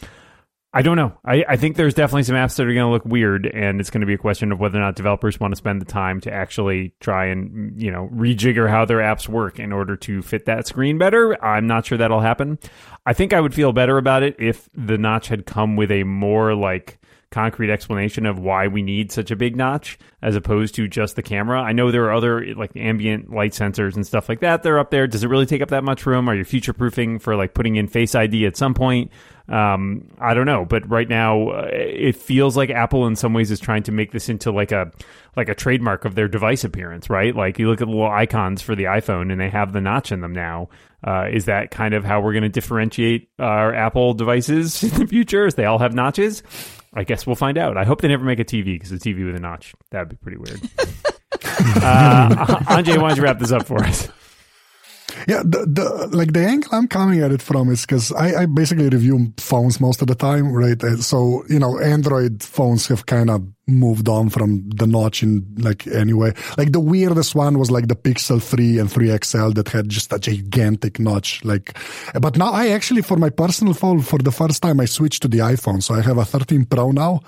I 0.77 0.83
don't 0.83 0.99
know. 0.99 1.17
I, 1.25 1.43
I 1.49 1.57
think 1.57 1.77
there's 1.77 1.95
definitely 1.95 2.25
some 2.25 2.37
apps 2.37 2.57
that 2.57 2.67
are 2.67 2.75
going 2.75 2.85
to 2.85 2.91
look 2.91 3.07
weird, 3.07 3.47
and 3.47 3.81
it's 3.81 3.89
going 3.89 4.03
to 4.03 4.07
be 4.07 4.13
a 4.13 4.19
question 4.19 4.53
of 4.53 4.61
whether 4.61 4.77
or 4.77 4.83
not 4.83 4.95
developers 4.95 5.41
want 5.41 5.53
to 5.53 5.57
spend 5.57 5.81
the 5.81 5.87
time 5.87 6.21
to 6.21 6.31
actually 6.31 6.93
try 7.01 7.25
and 7.29 7.81
you 7.81 7.91
know 7.91 8.11
rejigger 8.13 8.69
how 8.69 8.85
their 8.85 8.99
apps 8.99 9.27
work 9.27 9.59
in 9.59 9.73
order 9.73 9.97
to 9.97 10.21
fit 10.21 10.45
that 10.45 10.67
screen 10.67 10.99
better. 10.99 11.43
I'm 11.43 11.67
not 11.67 11.87
sure 11.87 11.97
that'll 11.97 12.21
happen. 12.21 12.59
I 13.07 13.15
think 13.15 13.33
I 13.33 13.41
would 13.41 13.55
feel 13.55 13.73
better 13.73 13.97
about 13.97 14.23
it 14.23 14.37
if 14.39 14.69
the 14.75 14.99
notch 14.99 15.29
had 15.29 15.47
come 15.47 15.77
with 15.77 15.91
a 15.91 16.05
more 16.05 16.55
like 16.55 17.01
concrete 17.31 17.71
explanation 17.71 18.25
of 18.25 18.39
why 18.39 18.69
we 18.69 18.83
need 18.83 19.11
such 19.11 19.31
a 19.31 19.37
big 19.37 19.57
notch 19.57 19.99
as 20.23 20.37
opposed 20.37 20.75
to 20.77 20.87
just 20.87 21.17
the 21.17 21.23
camera. 21.23 21.61
I 21.61 21.73
know 21.73 21.91
there 21.91 22.05
are 22.05 22.13
other 22.13 22.55
like 22.55 22.77
ambient 22.77 23.31
light 23.33 23.53
sensors 23.53 23.97
and 23.97 24.07
stuff 24.07 24.29
like 24.29 24.41
that. 24.41 24.63
They're 24.63 24.79
up 24.79 24.91
there. 24.91 25.07
Does 25.07 25.25
it 25.25 25.29
really 25.29 25.47
take 25.47 25.61
up 25.61 25.71
that 25.71 25.85
much 25.85 26.07
room? 26.07 26.29
Are 26.29 26.35
you 26.35 26.45
future 26.45 26.73
proofing 26.73 27.19
for 27.19 27.37
like 27.37 27.53
putting 27.53 27.77
in 27.77 27.89
Face 27.89 28.15
ID 28.15 28.47
at 28.47 28.57
some 28.57 28.75
point? 28.75 29.11
Um, 29.49 30.09
I 30.21 30.35
don't 30.35 30.47
know, 30.47 30.65
but 30.65 30.89
right 30.91 31.09
now 31.09 31.51
uh, 31.51 31.69
it 31.71 32.17
feels 32.17 32.57
like 32.57 32.71
Apple 32.71 33.07
in 33.07 33.15
some 33.15 33.33
ways 33.33 33.51
is 33.51 33.61
trying 33.61 33.85
to 33.85 33.93
make 33.93 34.11
this 34.11 34.29
into 34.29 34.51
like 34.51 34.73
a 34.73 34.91
like 35.37 35.49
a 35.49 35.55
trademark 35.55 36.05
of 36.05 36.15
their 36.15 36.27
device 36.27 36.65
appearance, 36.65 37.09
right? 37.09 37.35
Like 37.35 37.59
you 37.59 37.69
look 37.69 37.81
at 37.81 37.87
the 37.87 37.93
little 37.93 38.11
icons 38.11 38.63
for 38.63 38.75
the 38.75 38.85
iPhone 38.85 39.31
and 39.31 39.41
they 39.41 39.51
have 39.51 39.73
the 39.73 39.81
notch 39.81 40.11
in 40.11 40.21
them 40.21 40.33
now. 40.33 40.69
Uh, 41.07 41.29
is 41.31 41.45
that 41.45 41.71
kind 41.71 41.95
of 41.95 42.05
how 42.05 42.21
we're 42.21 42.33
going 42.33 42.43
to 42.43 42.49
differentiate 42.49 43.29
our 43.39 43.73
Apple 43.73 44.15
devices 44.15 44.83
in 44.83 44.91
the 44.99 45.07
future? 45.07 45.47
Is 45.47 45.55
they 45.55 45.67
all 45.67 45.79
have 45.79 45.95
notches? 45.95 46.43
I 46.97 47.05
guess 47.05 47.27
we'll 47.27 47.37
find 47.37 47.59
out. 47.59 47.77
I 47.77 47.85
hope 47.85 48.01
they 48.01 48.09
never 48.09 48.25
make 48.25 48.41
a 48.41 48.45
TV 48.45 48.75
because 48.75 48.91
a 48.91 48.97
TV 48.97 49.27
with 49.27 49.37
a 49.37 49.41
notch 49.41 49.75
that'd 49.91 50.09
be 50.09 50.17
pretty 50.17 50.39
weird. 50.39 50.61
uh, 51.83 52.61
Anže, 52.67 53.01
why 53.01 53.09
don't 53.09 53.17
you 53.17 53.23
wrap 53.23 53.39
this 53.39 53.53
up 53.53 53.67
for 53.67 53.83
us? 53.85 54.09
Yeah, 55.29 55.43
the, 55.45 55.67
the 55.67 56.09
like 56.17 56.33
the 56.33 56.41
angle 56.41 56.71
I'm 56.73 56.89
coming 56.89 57.21
at 57.21 57.33
it 57.33 57.43
from 57.43 57.71
is 57.71 57.83
because 57.83 58.13
I, 58.13 58.43
I 58.43 58.47
basically 58.47 58.89
review 58.89 59.33
phones 59.39 59.81
most 59.81 60.01
of 60.01 60.09
the 60.09 60.15
time, 60.15 60.53
right? 60.53 60.81
So 61.01 61.45
you 61.49 61.59
know, 61.59 61.79
Android 61.79 62.43
phones 62.43 62.87
have 62.89 63.07
kind 63.07 63.31
of 63.31 63.47
moved 63.69 64.09
on 64.09 64.31
from 64.31 64.69
the 64.71 64.87
notch 64.87 65.23
in 65.23 65.45
like 65.59 65.87
anyway. 65.89 66.33
Like 66.57 66.73
the 66.73 66.81
weirdest 66.81 67.35
one 67.35 67.59
was 67.59 67.71
like 67.71 67.89
the 67.89 67.97
Pixel 67.97 68.43
3 68.43 68.79
and 68.79 68.91
3 68.91 69.19
XL 69.25 69.51
that 69.51 69.69
had 69.69 69.89
just 69.89 70.13
a 70.13 70.19
gigantic 70.19 70.99
notch. 71.01 71.45
Like, 71.45 71.77
but 72.21 72.37
now 72.37 72.53
I 72.53 72.69
actually, 72.69 73.03
for 73.03 73.17
my 73.17 73.31
personal 73.31 73.75
phone, 73.75 74.03
for 74.03 74.19
the 74.19 74.31
first 74.31 74.63
time, 74.63 74.81
I 74.81 74.85
switched 74.85 75.23
to 75.23 75.29
the 75.29 75.39
iPhone. 75.39 75.83
So 75.83 75.95
I 75.95 76.01
have 76.03 76.19
a 76.19 76.25
13 76.25 76.67
Pro 76.67 76.93
now 76.93 77.23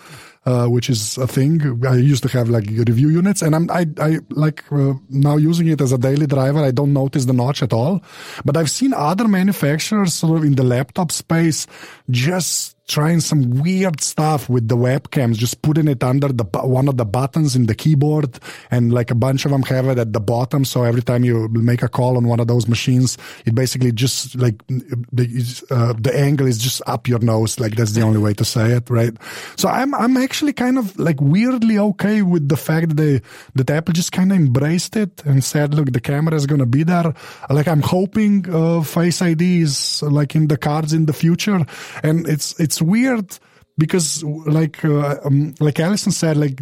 uh, 0.49 0.67
which 0.67 0.89
is 0.89 1.19
a 1.19 1.27
thing. 1.27 1.85
I 1.87 1.97
used 1.97 2.23
to 2.23 2.29
have 2.31 2.49
like 2.49 2.65
review 2.67 3.11
units, 3.11 3.43
and 3.43 3.55
I'm 3.55 3.71
I 3.71 3.87
I 4.01 4.19
like 4.31 4.65
uh, 4.73 4.95
now 5.11 5.37
using 5.37 5.69
it 5.69 5.81
as 5.81 5.93
a 5.93 5.99
daily 5.99 6.27
driver. 6.27 6.61
I 6.61 6.71
don't 6.71 6.95
notice 6.95 7.27
the 7.27 7.35
notch 7.35 7.63
at 7.63 7.75
all, 7.75 8.03
but 8.47 8.57
I've 8.57 8.71
seen 8.71 8.95
other 8.95 9.29
manufacturers 9.29 10.15
sort 10.15 10.39
of 10.39 10.45
in 10.45 10.55
the 10.55 10.65
laptop 10.65 11.13
space 11.13 11.67
just 12.09 12.78
trying 12.89 13.21
some 13.21 13.51
weird 13.63 14.01
stuff 14.01 14.49
with 14.49 14.69
the 14.69 14.77
webcams, 14.77 15.37
just 15.37 15.63
putting 15.63 15.89
it 15.89 16.03
under 16.03 16.29
the 16.29 16.45
one 16.45 16.89
of 16.89 16.97
the 16.97 17.05
buttons 17.05 17.55
in 17.55 17.67
the 17.67 17.75
keyboard, 17.75 18.39
and 18.71 18.93
like 18.93 19.11
a 19.11 19.15
bunch 19.15 19.45
of 19.45 19.51
them 19.51 19.63
have 19.63 19.87
it 19.89 19.99
at 19.99 20.13
the 20.13 20.21
bottom. 20.21 20.65
So 20.65 20.83
every 20.83 21.03
time 21.03 21.25
you 21.25 21.49
make 21.49 21.83
a 21.83 21.89
call 21.89 22.17
on 22.17 22.27
one 22.27 22.41
of 22.41 22.47
those 22.47 22.67
machines, 22.67 23.19
it 23.47 23.55
basically 23.55 23.93
just 23.93 24.35
like 24.37 24.67
the 24.69 25.65
uh, 25.71 25.93
the 25.99 26.19
angle 26.19 26.47
is 26.47 26.59
just 26.59 26.83
up 26.87 27.07
your 27.07 27.21
nose. 27.21 27.61
Like 27.61 27.77
that's 27.77 27.93
the 27.93 28.03
only 28.03 28.19
way 28.19 28.35
to 28.35 28.45
say 28.45 28.73
it, 28.73 28.91
right? 28.91 29.15
So 29.57 29.69
I'm 29.69 29.95
I'm 29.95 30.17
actually 30.17 30.53
kind 30.53 30.79
of 30.79 30.99
like 30.99 31.21
weirdly 31.21 31.79
okay 31.79 32.23
with 32.23 32.49
the 32.49 32.57
fact 32.57 32.89
that 32.89 32.97
they, 32.97 33.21
that 33.55 33.71
Apple 33.71 33.93
just 33.93 34.13
kind 34.13 34.33
of 34.33 34.39
embraced 34.39 34.97
it 34.97 35.23
and 35.25 35.45
said, 35.45 35.75
look, 35.75 35.93
the 35.93 36.01
camera 36.01 36.35
is 36.35 36.47
to 36.47 36.67
be 36.67 36.83
there. 36.83 37.15
Like 37.51 37.69
I'm 37.69 37.83
hoping 37.83 38.47
uh, 38.53 38.83
Face 38.83 39.21
ID 39.23 39.61
is 39.61 40.03
like 40.03 40.35
in 40.35 40.49
the 40.49 40.57
cards 40.57 40.93
in 40.93 41.07
the 41.07 41.13
future, 41.13 41.65
and 42.03 42.27
it's 42.27 42.59
it's 42.59 42.78
it's 42.79 42.83
weird 42.83 43.39
because 43.77 44.23
like 44.25 44.85
uh, 44.85 45.17
um, 45.25 45.55
like 45.61 45.81
Allison 45.81 46.13
said, 46.13 46.37
like 46.37 46.61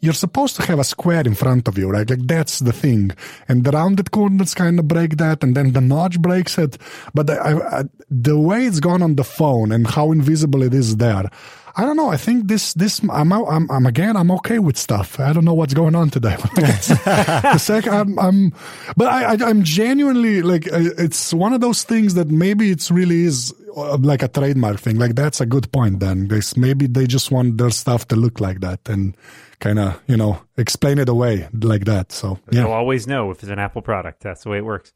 you're 0.00 0.12
supposed 0.12 0.56
to 0.56 0.62
have 0.62 0.78
a 0.78 0.84
square 0.84 1.26
in 1.26 1.34
front 1.34 1.68
of 1.68 1.78
you, 1.78 1.88
right? 1.88 2.08
Like 2.08 2.26
that's 2.26 2.60
the 2.60 2.72
thing, 2.72 3.12
and 3.48 3.64
the 3.64 3.70
rounded 3.70 4.10
corners 4.10 4.54
kind 4.54 4.78
of 4.78 4.88
break 4.88 5.16
that, 5.16 5.42
and 5.42 5.56
then 5.56 5.72
the 5.72 5.80
notch 5.80 6.20
breaks 6.20 6.58
it. 6.58 6.78
But 7.14 7.30
I, 7.30 7.80
I, 7.80 7.84
the 8.10 8.38
way 8.38 8.66
it's 8.66 8.80
gone 8.80 9.02
on 9.02 9.16
the 9.16 9.24
phone 9.24 9.72
and 9.72 9.86
how 9.86 10.12
invisible 10.12 10.62
it 10.62 10.74
is 10.74 10.96
there, 10.96 11.30
I 11.76 11.82
don't 11.82 11.96
know. 11.96 12.08
I 12.08 12.16
think 12.16 12.48
this 12.48 12.72
this 12.72 13.02
I'm 13.10 13.32
I'm, 13.32 13.70
I'm 13.70 13.86
again 13.86 14.16
I'm 14.16 14.30
okay 14.32 14.58
with 14.58 14.78
stuff. 14.78 15.20
I 15.20 15.32
don't 15.34 15.44
know 15.44 15.54
what's 15.54 15.74
going 15.74 15.94
on 15.94 16.08
today. 16.08 16.36
the 16.56 17.58
second 17.58 17.94
I'm, 17.94 18.18
I'm 18.18 18.52
but 18.96 19.08
I, 19.08 19.34
I 19.34 19.36
I'm 19.48 19.62
genuinely 19.62 20.40
like 20.40 20.66
it's 20.66 21.34
one 21.34 21.52
of 21.52 21.60
those 21.60 21.82
things 21.82 22.14
that 22.14 22.28
maybe 22.28 22.70
it's 22.70 22.90
really 22.90 23.24
is 23.24 23.54
Uh, 23.76 23.98
like 24.00 24.22
a 24.22 24.28
trademark 24.28 24.80
thing. 24.80 24.98
Like 24.98 25.14
that's 25.14 25.40
a 25.40 25.46
good 25.46 25.70
point. 25.70 26.00
Then 26.00 26.28
because 26.28 26.56
maybe 26.56 26.86
they 26.86 27.06
just 27.06 27.30
want 27.30 27.58
their 27.58 27.70
stuff 27.70 28.08
to 28.08 28.16
look 28.16 28.40
like 28.40 28.60
that 28.60 28.88
and 28.88 29.14
kind 29.60 29.78
of 29.78 30.00
you 30.06 30.16
know 30.16 30.40
explain 30.56 30.98
it 30.98 31.10
away 31.10 31.48
like 31.52 31.84
that. 31.84 32.10
So 32.10 32.38
yeah, 32.50 32.62
you'll 32.62 32.72
always 32.72 33.06
know 33.06 33.30
if 33.30 33.42
it's 33.42 33.52
an 33.52 33.58
Apple 33.58 33.82
product. 33.82 34.22
That's 34.22 34.44
the 34.44 34.50
way 34.50 34.58
it 34.58 34.64
works. 34.64 34.94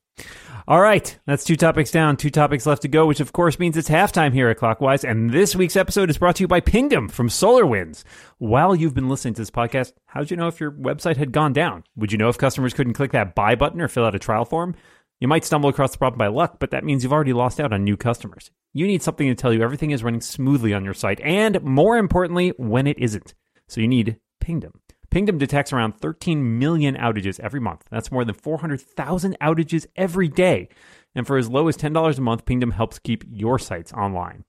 All 0.68 0.80
right, 0.80 1.18
that's 1.26 1.44
two 1.44 1.56
topics 1.56 1.90
down, 1.90 2.16
two 2.16 2.30
topics 2.30 2.64
left 2.66 2.82
to 2.82 2.88
go, 2.88 3.06
which 3.06 3.20
of 3.20 3.32
course 3.32 3.58
means 3.58 3.76
it's 3.76 3.88
halftime 3.88 4.32
here 4.32 4.48
at 4.48 4.58
Clockwise. 4.58 5.04
And 5.04 5.30
this 5.30 5.56
week's 5.56 5.76
episode 5.76 6.10
is 6.10 6.18
brought 6.18 6.36
to 6.36 6.44
you 6.44 6.48
by 6.48 6.60
Pingdom 6.60 7.08
from 7.08 7.28
SolarWinds. 7.28 8.04
While 8.38 8.76
you've 8.76 8.94
been 8.94 9.08
listening 9.08 9.34
to 9.34 9.40
this 9.40 9.50
podcast, 9.50 9.92
how'd 10.06 10.30
you 10.30 10.36
know 10.36 10.46
if 10.46 10.60
your 10.60 10.70
website 10.70 11.16
had 11.16 11.32
gone 11.32 11.52
down? 11.52 11.84
Would 11.96 12.12
you 12.12 12.18
know 12.18 12.28
if 12.28 12.38
customers 12.38 12.72
couldn't 12.72 12.92
click 12.94 13.12
that 13.12 13.34
buy 13.34 13.54
button 13.54 13.80
or 13.80 13.88
fill 13.88 14.04
out 14.04 14.14
a 14.14 14.18
trial 14.18 14.44
form? 14.44 14.74
You 15.20 15.28
might 15.28 15.44
stumble 15.44 15.68
across 15.68 15.92
the 15.92 15.98
problem 15.98 16.18
by 16.18 16.28
luck, 16.28 16.56
but 16.58 16.70
that 16.70 16.82
means 16.82 17.02
you've 17.02 17.12
already 17.12 17.34
lost 17.34 17.60
out 17.60 17.74
on 17.74 17.84
new 17.84 17.96
customers. 17.98 18.50
You 18.72 18.86
need 18.86 19.02
something 19.02 19.28
to 19.28 19.34
tell 19.34 19.52
you 19.52 19.62
everything 19.62 19.90
is 19.90 20.02
running 20.02 20.22
smoothly 20.22 20.72
on 20.72 20.82
your 20.82 20.94
site, 20.94 21.20
and 21.20 21.62
more 21.62 21.98
importantly, 21.98 22.54
when 22.56 22.86
it 22.86 22.98
isn't. 22.98 23.34
So 23.68 23.82
you 23.82 23.88
need 23.88 24.16
Pingdom. 24.40 24.80
Pingdom 25.10 25.36
detects 25.36 25.72
around 25.74 26.00
13 26.00 26.58
million 26.58 26.96
outages 26.96 27.38
every 27.40 27.60
month. 27.60 27.84
That's 27.90 28.10
more 28.10 28.24
than 28.24 28.34
400,000 28.34 29.36
outages 29.40 29.86
every 29.94 30.28
day. 30.28 30.68
And 31.14 31.26
for 31.26 31.36
as 31.36 31.50
low 31.50 31.68
as 31.68 31.76
$10 31.76 32.16
a 32.16 32.20
month, 32.22 32.46
Pingdom 32.46 32.70
helps 32.70 32.98
keep 32.98 33.24
your 33.28 33.58
sites 33.58 33.92
online. 33.92 34.44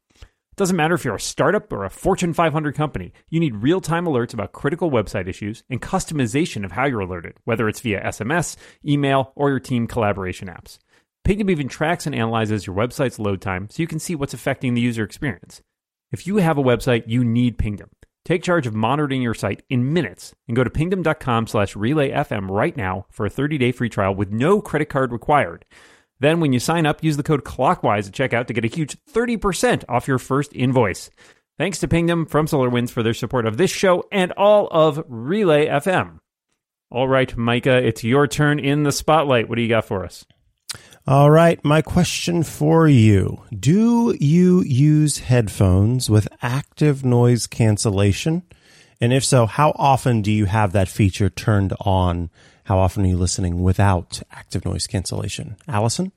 Doesn't 0.58 0.76
matter 0.76 0.96
if 0.96 1.06
you're 1.06 1.16
a 1.16 1.20
startup 1.20 1.72
or 1.72 1.86
a 1.86 1.90
Fortune 1.90 2.34
500 2.34 2.76
company, 2.76 3.14
you 3.30 3.40
need 3.40 3.56
real 3.56 3.80
time 3.80 4.06
alerts 4.06 4.34
about 4.34 4.52
critical 4.52 4.92
website 4.92 5.30
issues 5.30 5.64
and 5.70 5.82
customization 5.82 6.66
of 6.66 6.74
how 6.74 6.86
you're 6.86 7.00
alerted, 7.00 7.38
whether 7.46 7.70
it's 7.70 7.80
via 7.80 8.04
SMS, 8.04 8.58
email, 8.86 9.32
or 9.36 9.50
your 9.50 9.62
team 9.62 9.88
collaboration 9.88 10.50
apps. 10.50 10.78
Pingdom 11.24 11.50
even 11.50 11.70
tracks 11.70 12.06
and 12.06 12.14
analyzes 12.14 12.68
your 12.68 12.76
website's 12.76 13.18
load 13.18 13.42
time 13.42 13.70
so 13.70 13.82
you 13.82 13.88
can 13.88 14.00
see 14.00 14.14
what's 14.14 14.34
affecting 14.34 14.74
the 14.74 14.82
user 14.82 15.04
experience. 15.04 15.62
If 16.12 16.28
you 16.28 16.38
have 16.38 16.58
a 16.58 16.64
website, 16.64 17.04
you 17.08 17.24
need 17.24 17.58
Pingdom. 17.58 17.90
Take 18.26 18.44
charge 18.44 18.68
of 18.68 18.76
monitoring 18.76 19.22
your 19.22 19.34
site 19.34 19.64
in 19.70 19.94
minutes 19.94 20.36
and 20.48 20.56
go 20.56 20.64
to 20.64 20.70
pingdom.com 20.70 21.48
slash 21.48 21.76
relayfm 21.76 22.50
right 22.50 22.76
now 22.76 23.06
for 23.10 23.26
a 23.26 23.32
30-day 23.32 23.72
free 23.72 23.90
trial 23.90 24.14
with 24.14 24.32
no 24.32 24.62
credit 24.62 24.90
card 24.90 25.12
required. 25.12 25.66
Then 26.22 26.40
when 26.40 26.54
you 26.54 26.60
sign 26.60 26.86
up, 26.86 27.04
use 27.04 27.18
the 27.18 27.24
code 27.24 27.44
CLOCKWISE 27.44 28.08
at 28.08 28.14
checkout 28.14 28.46
to 28.46 28.54
get 28.54 28.64
a 28.64 28.68
huge 28.68 28.96
30% 29.12 29.84
off 29.90 30.08
your 30.08 30.20
first 30.20 30.56
invoice. 30.56 31.10
Thanks 31.58 31.80
to 31.80 31.88
Pingdom 31.88 32.28
from 32.28 32.46
SolarWinds 32.46 32.92
for 32.92 33.02
their 33.02 33.16
support 33.16 33.48
of 33.48 33.58
this 33.58 33.72
show 33.72 34.04
and 34.12 34.32
all 34.34 34.68
of 34.68 35.04
Relay 35.08 35.66
FM. 35.66 36.20
All 36.92 37.08
right, 37.08 37.36
Micah, 37.36 37.84
it's 37.84 38.04
your 38.04 38.28
turn 38.28 38.60
in 38.60 38.84
the 38.84 38.92
spotlight. 38.92 39.50
What 39.50 39.56
do 39.56 39.64
you 39.64 39.68
got 39.68 39.86
for 39.86 40.06
us? 40.06 40.24
All 41.08 41.32
right, 41.32 41.64
my 41.66 41.82
question 41.82 42.44
for 42.44 42.88
you. 42.88 43.42
Do 43.52 44.16
you 44.20 44.62
use 44.62 45.18
headphones 45.18 46.08
with 46.08 46.28
active 46.44 47.04
noise 47.04 47.48
cancellation? 47.48 48.44
And 49.00 49.12
if 49.12 49.26
so, 49.26 49.48
how 49.48 49.74
often 49.76 50.22
do 50.22 50.32
you 50.32 50.46
have 50.46 50.74
that 50.74 50.88
feature 50.88 51.32
turned 51.32 51.74
on? 51.80 52.30
How 52.66 52.78
often 52.78 53.04
are 53.04 53.08
you 53.08 53.18
listening 53.18 53.62
without 53.62 54.22
active 54.32 54.66
noise 54.66 54.88
cancellation? 54.88 55.58
Allison? 55.68 56.12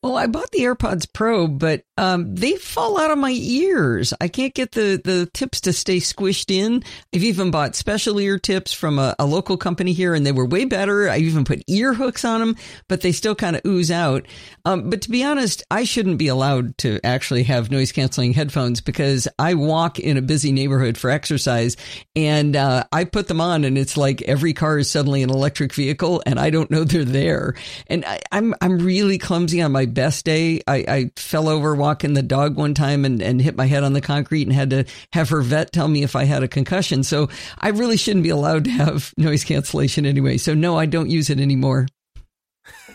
Well, 0.00 0.16
I 0.16 0.28
bought 0.28 0.52
the 0.52 0.60
AirPods 0.60 1.12
Pro, 1.12 1.48
but 1.48 1.82
um, 1.96 2.36
they 2.36 2.54
fall 2.54 3.00
out 3.00 3.10
of 3.10 3.18
my 3.18 3.32
ears. 3.32 4.14
I 4.20 4.28
can't 4.28 4.54
get 4.54 4.70
the, 4.70 5.00
the 5.02 5.28
tips 5.34 5.62
to 5.62 5.72
stay 5.72 5.96
squished 5.96 6.54
in. 6.54 6.84
I've 7.12 7.24
even 7.24 7.50
bought 7.50 7.74
special 7.74 8.20
ear 8.20 8.38
tips 8.38 8.72
from 8.72 9.00
a, 9.00 9.16
a 9.18 9.26
local 9.26 9.56
company 9.56 9.92
here, 9.92 10.14
and 10.14 10.24
they 10.24 10.30
were 10.30 10.46
way 10.46 10.66
better. 10.66 11.10
I 11.10 11.18
even 11.18 11.44
put 11.44 11.64
ear 11.66 11.94
hooks 11.94 12.24
on 12.24 12.38
them, 12.38 12.56
but 12.86 13.00
they 13.00 13.10
still 13.10 13.34
kind 13.34 13.56
of 13.56 13.62
ooze 13.66 13.90
out. 13.90 14.26
Um, 14.64 14.88
but 14.88 15.02
to 15.02 15.10
be 15.10 15.24
honest, 15.24 15.64
I 15.68 15.82
shouldn't 15.82 16.18
be 16.18 16.28
allowed 16.28 16.78
to 16.78 17.00
actually 17.02 17.42
have 17.44 17.72
noise 17.72 17.90
canceling 17.90 18.34
headphones 18.34 18.80
because 18.80 19.26
I 19.36 19.54
walk 19.54 19.98
in 19.98 20.16
a 20.16 20.22
busy 20.22 20.52
neighborhood 20.52 20.96
for 20.96 21.10
exercise, 21.10 21.76
and 22.14 22.54
uh, 22.54 22.84
I 22.92 23.02
put 23.02 23.26
them 23.26 23.40
on, 23.40 23.64
and 23.64 23.76
it's 23.76 23.96
like 23.96 24.22
every 24.22 24.52
car 24.52 24.78
is 24.78 24.88
suddenly 24.88 25.24
an 25.24 25.30
electric 25.30 25.74
vehicle, 25.74 26.22
and 26.24 26.38
I 26.38 26.50
don't 26.50 26.70
know 26.70 26.84
they're 26.84 27.04
there. 27.04 27.56
And 27.88 28.04
I, 28.04 28.20
I'm 28.30 28.54
I'm 28.60 28.78
really 28.78 29.18
clumsy 29.18 29.60
on 29.60 29.72
my 29.72 29.87
best 29.88 30.24
day. 30.24 30.60
I, 30.66 30.76
I 30.88 31.10
fell 31.16 31.48
over 31.48 31.74
walking 31.74 32.14
the 32.14 32.22
dog 32.22 32.56
one 32.56 32.74
time 32.74 33.04
and, 33.04 33.22
and 33.22 33.40
hit 33.40 33.56
my 33.56 33.66
head 33.66 33.84
on 33.84 33.92
the 33.92 34.00
concrete 34.00 34.42
and 34.42 34.52
had 34.52 34.70
to 34.70 34.84
have 35.12 35.28
her 35.30 35.42
vet 35.42 35.72
tell 35.72 35.88
me 35.88 36.02
if 36.02 36.14
I 36.14 36.24
had 36.24 36.42
a 36.42 36.48
concussion. 36.48 37.02
So 37.02 37.28
I 37.58 37.68
really 37.68 37.96
shouldn't 37.96 38.22
be 38.22 38.30
allowed 38.30 38.64
to 38.64 38.70
have 38.70 39.12
noise 39.18 39.44
cancellation 39.44 40.06
anyway. 40.06 40.36
So 40.38 40.54
no, 40.54 40.78
I 40.78 40.86
don't 40.86 41.10
use 41.10 41.30
it 41.30 41.40
anymore. 41.40 41.86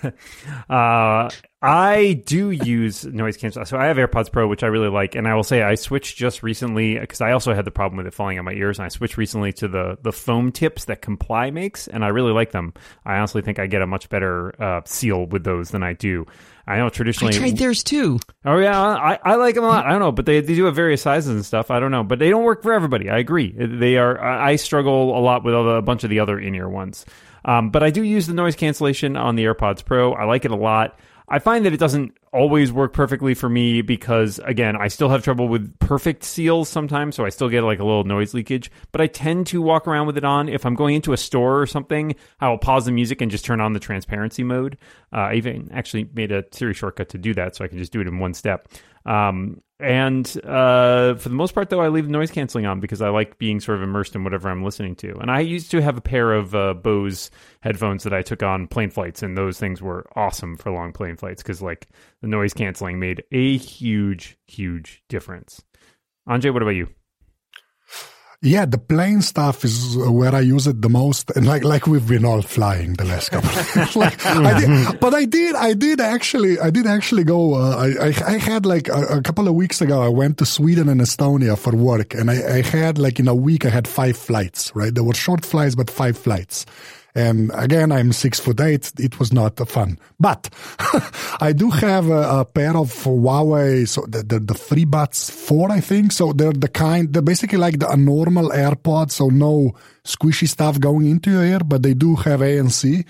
uh, 0.70 1.30
I 1.62 2.22
do 2.26 2.52
use 2.52 3.06
noise 3.06 3.38
cancellation. 3.38 3.68
So 3.68 3.78
I 3.78 3.86
have 3.86 3.98
AirPods 3.98 4.32
Pro, 4.32 4.48
which 4.48 4.64
I 4.64 4.68
really 4.68 4.90
like, 4.90 5.16
and 5.16 5.28
I 5.28 5.36
will 5.36 5.44
say 5.44 5.62
I 5.62 5.76
switched 5.76 6.18
just 6.18 6.44
recently 6.44 7.00
because 7.00 7.22
I 7.22 7.32
also 7.32 7.54
had 7.54 7.66
the 7.66 7.72
problem 7.72 7.98
with 7.98 8.08
it 8.08 8.14
falling 8.14 8.38
on 8.38 8.46
my 8.46 8.52
ears, 8.52 8.80
and 8.80 8.86
I 8.86 8.90
switched 8.90 9.18
recently 9.18 9.54
to 9.54 9.68
the 9.68 9.98
the 10.02 10.12
foam 10.12 10.52
tips 10.52 10.86
that 10.86 11.02
Comply 11.02 11.52
makes, 11.52 11.88
and 11.88 12.04
I 12.04 12.10
really 12.10 12.34
like 12.34 12.52
them. 12.52 12.74
I 13.06 13.18
honestly 13.18 13.42
think 13.42 13.60
I 13.60 13.68
get 13.68 13.82
a 13.82 13.88
much 13.88 14.10
better 14.10 14.62
uh, 14.62 14.82
seal 14.86 15.26
with 15.26 15.44
those 15.44 15.72
than 15.72 15.84
I 15.84 15.94
do. 15.94 16.26
I 16.66 16.78
know 16.78 16.90
traditionally. 16.90 17.36
I 17.36 17.38
tried 17.38 17.58
theirs 17.58 17.84
too. 17.84 18.20
Oh 18.46 18.58
yeah, 18.58 18.80
I, 18.80 19.20
I 19.24 19.36
like 19.36 19.56
them 19.56 19.66
a 19.66 19.68
lot. 19.68 19.86
I 19.86 19.92
don't 19.92 20.00
know, 20.00 20.14
but 20.14 20.26
they, 20.26 20.40
they 20.40 20.56
do 20.56 20.66
have 20.66 20.76
various 20.76 21.02
sizes 21.02 21.30
and 21.30 21.46
stuff. 21.46 21.70
I 21.70 21.80
don't 21.80 21.92
know, 21.92 22.04
but 22.04 22.20
they 22.20 22.30
don't 22.30 22.44
work 22.44 22.64
for 22.64 22.72
everybody. 22.72 23.10
I 23.10 23.18
agree. 23.18 23.52
They 23.52 23.98
are. 23.98 24.22
I 24.24 24.56
struggle 24.56 25.18
a 25.18 25.22
lot 25.22 25.44
with 25.44 25.54
a 25.54 25.82
bunch 25.82 26.04
of 26.04 26.10
the 26.10 26.20
other 26.20 26.40
in 26.40 26.56
ear 26.56 26.70
ones. 26.70 27.06
Um, 27.46 27.70
but 27.70 27.84
I 27.84 27.90
do 27.90 28.02
use 28.02 28.28
the 28.28 28.34
noise 28.34 28.56
cancellation 28.56 29.18
on 29.18 29.36
the 29.36 29.44
AirPods 29.44 29.84
Pro. 29.84 30.14
I 30.14 30.24
like 30.24 30.46
it 30.46 30.52
a 30.52 30.56
lot. 30.56 30.98
I 31.28 31.40
find 31.40 31.66
that 31.66 31.74
it 31.74 31.80
doesn't 31.80 32.14
always 32.34 32.72
work 32.72 32.94
perfectly 32.94 33.34
for 33.34 33.48
me 33.48 33.82
because, 33.82 34.40
again, 34.40 34.76
I 34.76 34.88
still 34.88 35.10
have 35.10 35.24
trouble 35.24 35.48
with 35.48 35.78
perfect 35.80 36.24
seals 36.24 36.68
sometimes, 36.68 37.16
so 37.16 37.26
I 37.26 37.30
still 37.30 37.50
get 37.50 37.62
like 37.62 37.80
a 37.80 37.86
little 37.86 38.04
noise 38.04 38.34
leakage. 38.34 38.72
But 38.92 39.02
I 39.02 39.08
tend 39.08 39.48
to 39.48 39.62
walk 39.62 39.88
around 39.88 40.08
with 40.08 40.18
it 40.18 40.26
on. 40.26 40.50
If 40.50 40.66
I'm 40.66 40.76
going 40.76 40.96
into 40.96 41.14
a 41.14 41.18
store 41.18 41.62
or 41.62 41.68
something, 41.68 42.16
I 42.40 42.50
will 42.50 42.58
pause 42.58 42.86
the 42.86 42.92
music 42.92 43.22
and 43.22 43.30
just 43.30 43.46
turn 43.46 43.62
on 43.62 43.74
the 43.74 43.80
transparency 43.80 44.44
mode. 44.44 44.78
Uh, 45.14 45.18
I 45.18 45.34
even 45.36 45.70
actually 45.72 46.10
made 46.14 46.32
a 46.32 46.44
Siri 46.52 46.74
shortcut 46.74 47.10
to 47.10 47.18
do 47.18 47.34
that, 47.36 47.56
so 47.56 47.64
I 47.64 47.68
can 47.68 47.78
just 47.78 47.94
do 47.94 48.02
it 48.02 48.08
in 48.08 48.20
one 48.20 48.34
step. 48.34 48.68
Um, 49.06 49.62
and 49.80 50.26
uh, 50.46 51.16
for 51.16 51.28
the 51.28 51.36
most 51.36 51.54
part, 51.54 51.70
though, 51.70 51.82
I 51.82 51.90
leave 51.90 52.06
the 52.06 52.12
noise 52.12 52.32
canceling 52.32 52.66
on 52.66 52.80
because 52.80 53.02
I 53.02 53.10
like 53.10 53.38
being 53.38 53.60
sort 53.60 53.78
of 53.78 53.84
immersed 53.84 54.16
in 54.16 54.24
whatever 54.24 54.50
I'm 54.50 54.64
listening 54.64 54.96
to. 54.98 55.18
And 55.18 55.30
I 55.30 55.42
used 55.42 55.72
to 55.72 55.82
have 55.82 55.98
a 55.98 56.02
pair 56.02 56.32
of 56.32 56.56
uh, 56.56 56.74
Bose 56.74 57.30
headphones 57.60 58.04
that 58.04 58.14
I 58.14 58.22
took 58.22 58.44
on 58.44 58.68
plane 58.68 58.92
flights, 58.92 59.22
and 59.24 59.38
those 59.38 59.60
things 59.60 59.82
were 59.82 60.08
awesome 60.16 60.56
for 60.56 60.72
long 60.72 60.94
plane 60.94 61.18
flights 61.18 61.44
because 61.44 61.62
like 61.62 61.90
the 62.24 62.30
noise 62.30 62.54
canceling 62.54 63.00
made 63.00 63.22
a 63.34 63.58
huge, 63.58 64.38
huge 64.48 65.04
difference. 65.10 65.62
Anže, 66.28 66.54
what 66.54 66.62
about 66.62 66.72
you? 66.72 66.88
Yeah, 68.42 68.66
the 68.66 68.78
plane 68.78 69.22
stuff 69.22 69.66
is 69.66 69.98
where 69.98 70.34
I 70.34 70.40
use 70.40 70.66
it 70.66 70.82
the 70.82 70.90
most, 70.90 71.32
and 71.32 71.46
like 71.46 71.64
like 71.64 71.86
we've 71.86 72.08
been 72.08 72.26
all 72.26 72.42
flying 72.42 72.94
the 72.94 73.06
last 73.06 73.30
couple. 73.30 73.50
like, 74.02 74.26
I 74.26 74.60
did, 74.60 75.00
but 75.00 75.14
I 75.14 75.26
did, 75.26 75.56
I 75.56 75.74
did 75.74 76.02
actually, 76.02 76.60
I 76.60 76.70
did 76.70 76.86
actually 76.86 77.26
go. 77.26 77.56
Uh, 77.56 77.76
I, 77.76 78.08
I, 78.08 78.34
I 78.36 78.38
had 78.38 78.66
like 78.66 78.88
a, 78.90 79.18
a, 79.18 79.22
couple 79.22 79.48
of 79.48 79.56
weeks 79.56 79.82
ago. 79.82 80.02
I 80.02 80.10
went 80.10 80.38
to 80.40 80.46
Sweden 80.46 80.90
and 80.90 81.00
Estonia 81.00 81.58
for 81.58 81.74
work, 81.76 82.14
and 82.14 82.32
I, 82.32 82.58
I 82.58 82.62
had 82.62 82.98
like 82.98 83.20
in 83.20 83.28
a 83.30 83.36
week 83.36 83.66
I 83.66 83.70
had 83.70 83.88
five 83.88 84.18
flights. 84.18 84.74
Right, 84.76 84.94
there 84.94 85.06
were 85.06 85.14
short 85.14 85.46
flights, 85.46 85.76
but 85.76 85.90
five 85.90 86.18
flights. 86.18 86.66
And 87.16 87.52
again, 87.54 87.92
I'm 87.92 88.12
six 88.12 88.40
foot 88.40 88.60
eight. 88.60 88.92
It 88.98 89.20
was 89.20 89.32
not 89.32 89.58
fun, 89.70 90.00
but 90.20 90.50
I 91.40 91.54
do 91.54 91.70
have 91.70 92.10
a, 92.10 92.40
a, 92.40 92.46
pair 92.46 92.76
of 92.76 92.92
Huawei, 92.92 93.88
so 93.88 94.02
the, 94.08 94.24
the, 94.24 94.40
the 94.40 94.54
FreeBuds 94.56 95.30
4, 95.30 95.72
I 95.72 95.80
think. 95.80 96.12
So 96.12 96.34
they're 96.34 96.54
the 96.54 96.68
kind, 96.68 97.14
they're 97.14 97.22
basically 97.22 97.60
like 97.60 97.80
the, 97.80 97.90
a 97.90 97.98
normal 97.98 98.50
AirPod. 98.50 99.12
So 99.12 99.28
no 99.28 99.74
squishy 100.06 100.48
stuff 100.48 100.80
going 100.80 101.10
into 101.10 101.32
your 101.32 101.44
ear, 101.44 101.60
but 101.60 101.84
they 101.84 101.94
do 101.94 102.16
have 102.16 102.40
ANC. 102.40 103.06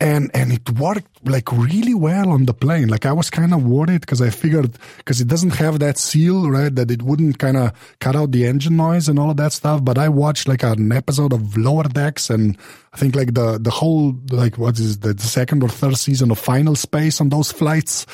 And, 0.00 0.30
and 0.34 0.50
and 0.50 0.52
it 0.58 0.78
worked 0.78 1.06
like 1.24 1.50
really 1.52 1.94
well 1.94 2.30
on 2.30 2.46
the 2.46 2.54
plane. 2.54 2.88
Like 2.88 3.06
I 3.06 3.12
was 3.12 3.30
kind 3.30 3.54
of 3.54 3.64
worried 3.64 4.00
because 4.00 4.20
I 4.20 4.30
figured, 4.30 4.76
because 4.96 5.20
it 5.20 5.28
doesn't 5.28 5.54
have 5.56 5.78
that 5.78 5.98
seal, 5.98 6.50
right? 6.50 6.74
That 6.74 6.90
it 6.90 7.02
wouldn't 7.02 7.38
kind 7.38 7.56
of 7.56 7.72
cut 8.00 8.16
out 8.16 8.32
the 8.32 8.46
engine 8.46 8.76
noise 8.76 9.08
and 9.08 9.18
all 9.18 9.30
of 9.30 9.36
that 9.36 9.52
stuff. 9.52 9.84
But 9.84 9.98
I 9.98 10.08
watched 10.08 10.48
like 10.48 10.62
an 10.62 10.92
episode 10.92 11.32
of 11.32 11.56
Lower 11.56 11.84
Decks 11.84 12.30
and 12.30 12.56
I 12.92 12.96
think 12.96 13.14
like 13.14 13.34
the, 13.34 13.58
the 13.58 13.70
whole, 13.70 14.16
like 14.30 14.58
what 14.58 14.78
is 14.78 15.00
the 15.00 15.16
second 15.18 15.62
or 15.62 15.68
third 15.68 15.96
season 15.96 16.30
of 16.30 16.38
Final 16.38 16.74
Space 16.74 17.20
on 17.20 17.28
those 17.28 17.52
flights 17.52 18.06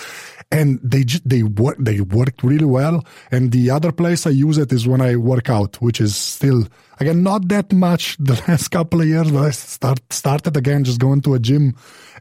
and 0.51 0.79
they 0.83 1.05
they 1.25 1.43
work 1.43 1.77
they 1.79 2.01
worked 2.01 2.43
really 2.43 2.65
well. 2.65 3.05
And 3.31 3.51
the 3.53 3.71
other 3.71 3.93
place 3.93 4.27
I 4.27 4.31
use 4.31 4.59
it 4.59 4.73
is 4.73 4.87
when 4.87 5.01
I 5.01 5.17
work 5.17 5.51
out, 5.51 5.81
which 5.83 6.01
is 6.01 6.15
still 6.17 6.67
again 7.01 7.23
not 7.23 7.49
that 7.49 7.73
much 7.73 8.17
the 8.21 8.41
last 8.47 8.69
couple 8.69 9.01
of 9.01 9.09
years, 9.09 9.31
but 9.31 9.43
I 9.43 9.51
start 9.51 10.01
started 10.13 10.57
again 10.57 10.85
just 10.85 11.01
going 11.01 11.23
to 11.23 11.35
a 11.35 11.39
gym, 11.39 11.75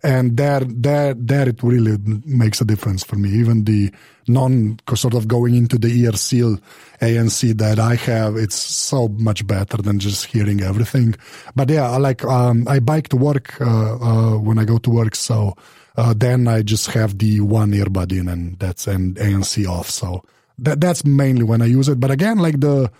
and 0.04 0.38
there 0.38 0.62
there 0.62 1.14
there 1.14 1.50
it 1.50 1.62
really 1.62 1.98
makes 2.26 2.62
a 2.62 2.66
difference 2.66 3.04
for 3.04 3.16
me. 3.16 3.30
Even 3.30 3.66
the 3.66 3.94
non 4.28 4.80
sort 4.96 5.14
of 5.14 5.28
going 5.28 5.54
into 5.54 5.78
the 5.78 5.90
ear 6.02 6.14
seal 6.14 6.58
ANC 7.02 7.56
that 7.60 7.78
I 7.78 7.96
have, 7.96 8.38
it's 8.38 8.56
so 8.56 9.08
much 9.08 9.46
better 9.46 9.78
than 9.78 10.00
just 10.00 10.26
hearing 10.26 10.62
everything. 10.62 11.14
But 11.56 11.70
yeah, 11.70 11.92
I 11.92 11.98
like 11.98 12.26
um, 12.26 12.68
I 12.68 12.80
bike 12.80 13.10
to 13.10 13.18
work 13.18 13.62
uh, 13.62 13.98
uh, 13.98 14.38
when 14.40 14.58
I 14.58 14.66
go 14.66 14.80
to 14.80 14.90
work, 14.90 15.14
so 15.14 15.56
uh, 15.98 16.14
then 16.16 16.48
I 16.48 16.62
just 16.62 16.88
have 16.92 17.18
the 17.18 17.42
one 17.42 17.72
earbud 17.72 18.12
in 18.12 18.28
and 18.28 18.60
that's 18.60 18.88
an 18.88 19.16
ANC 19.16 19.68
off. 19.68 19.90
So 19.90 20.24
that 20.60 20.82
that's 20.82 21.06
mainly 21.06 21.44
when 21.44 21.62
I 21.62 21.66
use 21.66 21.90
it. 21.90 22.00
But 22.00 22.12
again, 22.12 22.38
like 22.38 22.60
the 22.60 22.92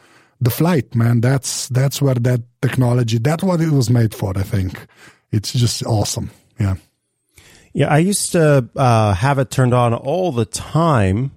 the 0.42 0.50
flight, 0.50 0.96
man, 0.96 1.22
that's 1.22 1.68
that's 1.70 2.02
where 2.02 2.16
that 2.16 2.42
technology 2.62 3.18
that's 3.18 3.44
what 3.44 3.62
it 3.62 3.72
was 3.72 3.90
made 3.90 4.14
for. 4.14 4.38
I 4.38 4.44
think 4.44 4.88
it's 5.32 5.54
just 5.54 5.86
awesome. 5.86 6.32
Yeah. 6.60 6.76
Yeah, 7.74 7.88
I 7.88 7.98
used 7.98 8.32
to 8.32 8.70
uh, 8.78 9.14
have 9.14 9.38
it 9.38 9.52
turned 9.52 9.74
on 9.74 9.94
all 9.94 10.32
the 10.32 10.46
time. 10.46 11.32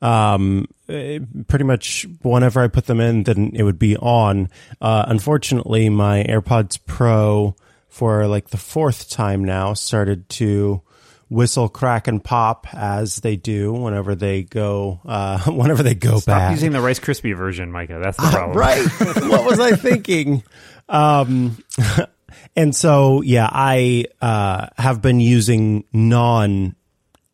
Um, 0.00 0.66
eh, 0.88 1.18
pretty 1.48 1.66
much 1.66 2.06
whenever 2.22 2.60
I 2.62 2.68
put 2.68 2.86
them 2.86 2.98
in, 2.98 3.24
then 3.24 3.50
it 3.54 3.62
would 3.62 3.78
be 3.78 3.94
on. 3.98 4.48
Uh, 4.80 5.04
unfortunately, 5.06 5.90
my 5.90 6.24
AirPods 6.24 6.78
Pro 6.86 7.54
for 7.90 8.26
like 8.26 8.50
the 8.50 8.56
fourth 8.56 9.10
time 9.10 9.44
now 9.44 9.74
started 9.74 10.28
to 10.30 10.82
whistle, 11.28 11.68
crack, 11.68 12.08
and 12.08 12.22
pop 12.22 12.66
as 12.74 13.16
they 13.16 13.36
do 13.36 13.72
whenever 13.72 14.14
they 14.14 14.42
go 14.42 15.00
uh, 15.04 15.38
whenever 15.50 15.82
they 15.82 15.94
go 15.94 16.18
Stop 16.18 16.38
back. 16.38 16.50
using 16.52 16.72
the 16.72 16.80
Rice 16.80 17.00
Krispie 17.00 17.36
version, 17.36 17.70
Micah. 17.70 18.00
That's 18.02 18.16
the 18.16 18.22
problem. 18.30 18.56
Uh, 18.56 18.60
right? 18.60 18.84
what 19.30 19.44
was 19.44 19.60
I 19.60 19.72
thinking? 19.72 20.42
Um, 20.88 21.62
and 22.56 22.74
so 22.74 23.22
yeah, 23.22 23.48
I 23.50 24.06
uh, 24.20 24.68
have 24.76 25.02
been 25.02 25.20
using 25.20 25.84
non 25.92 26.74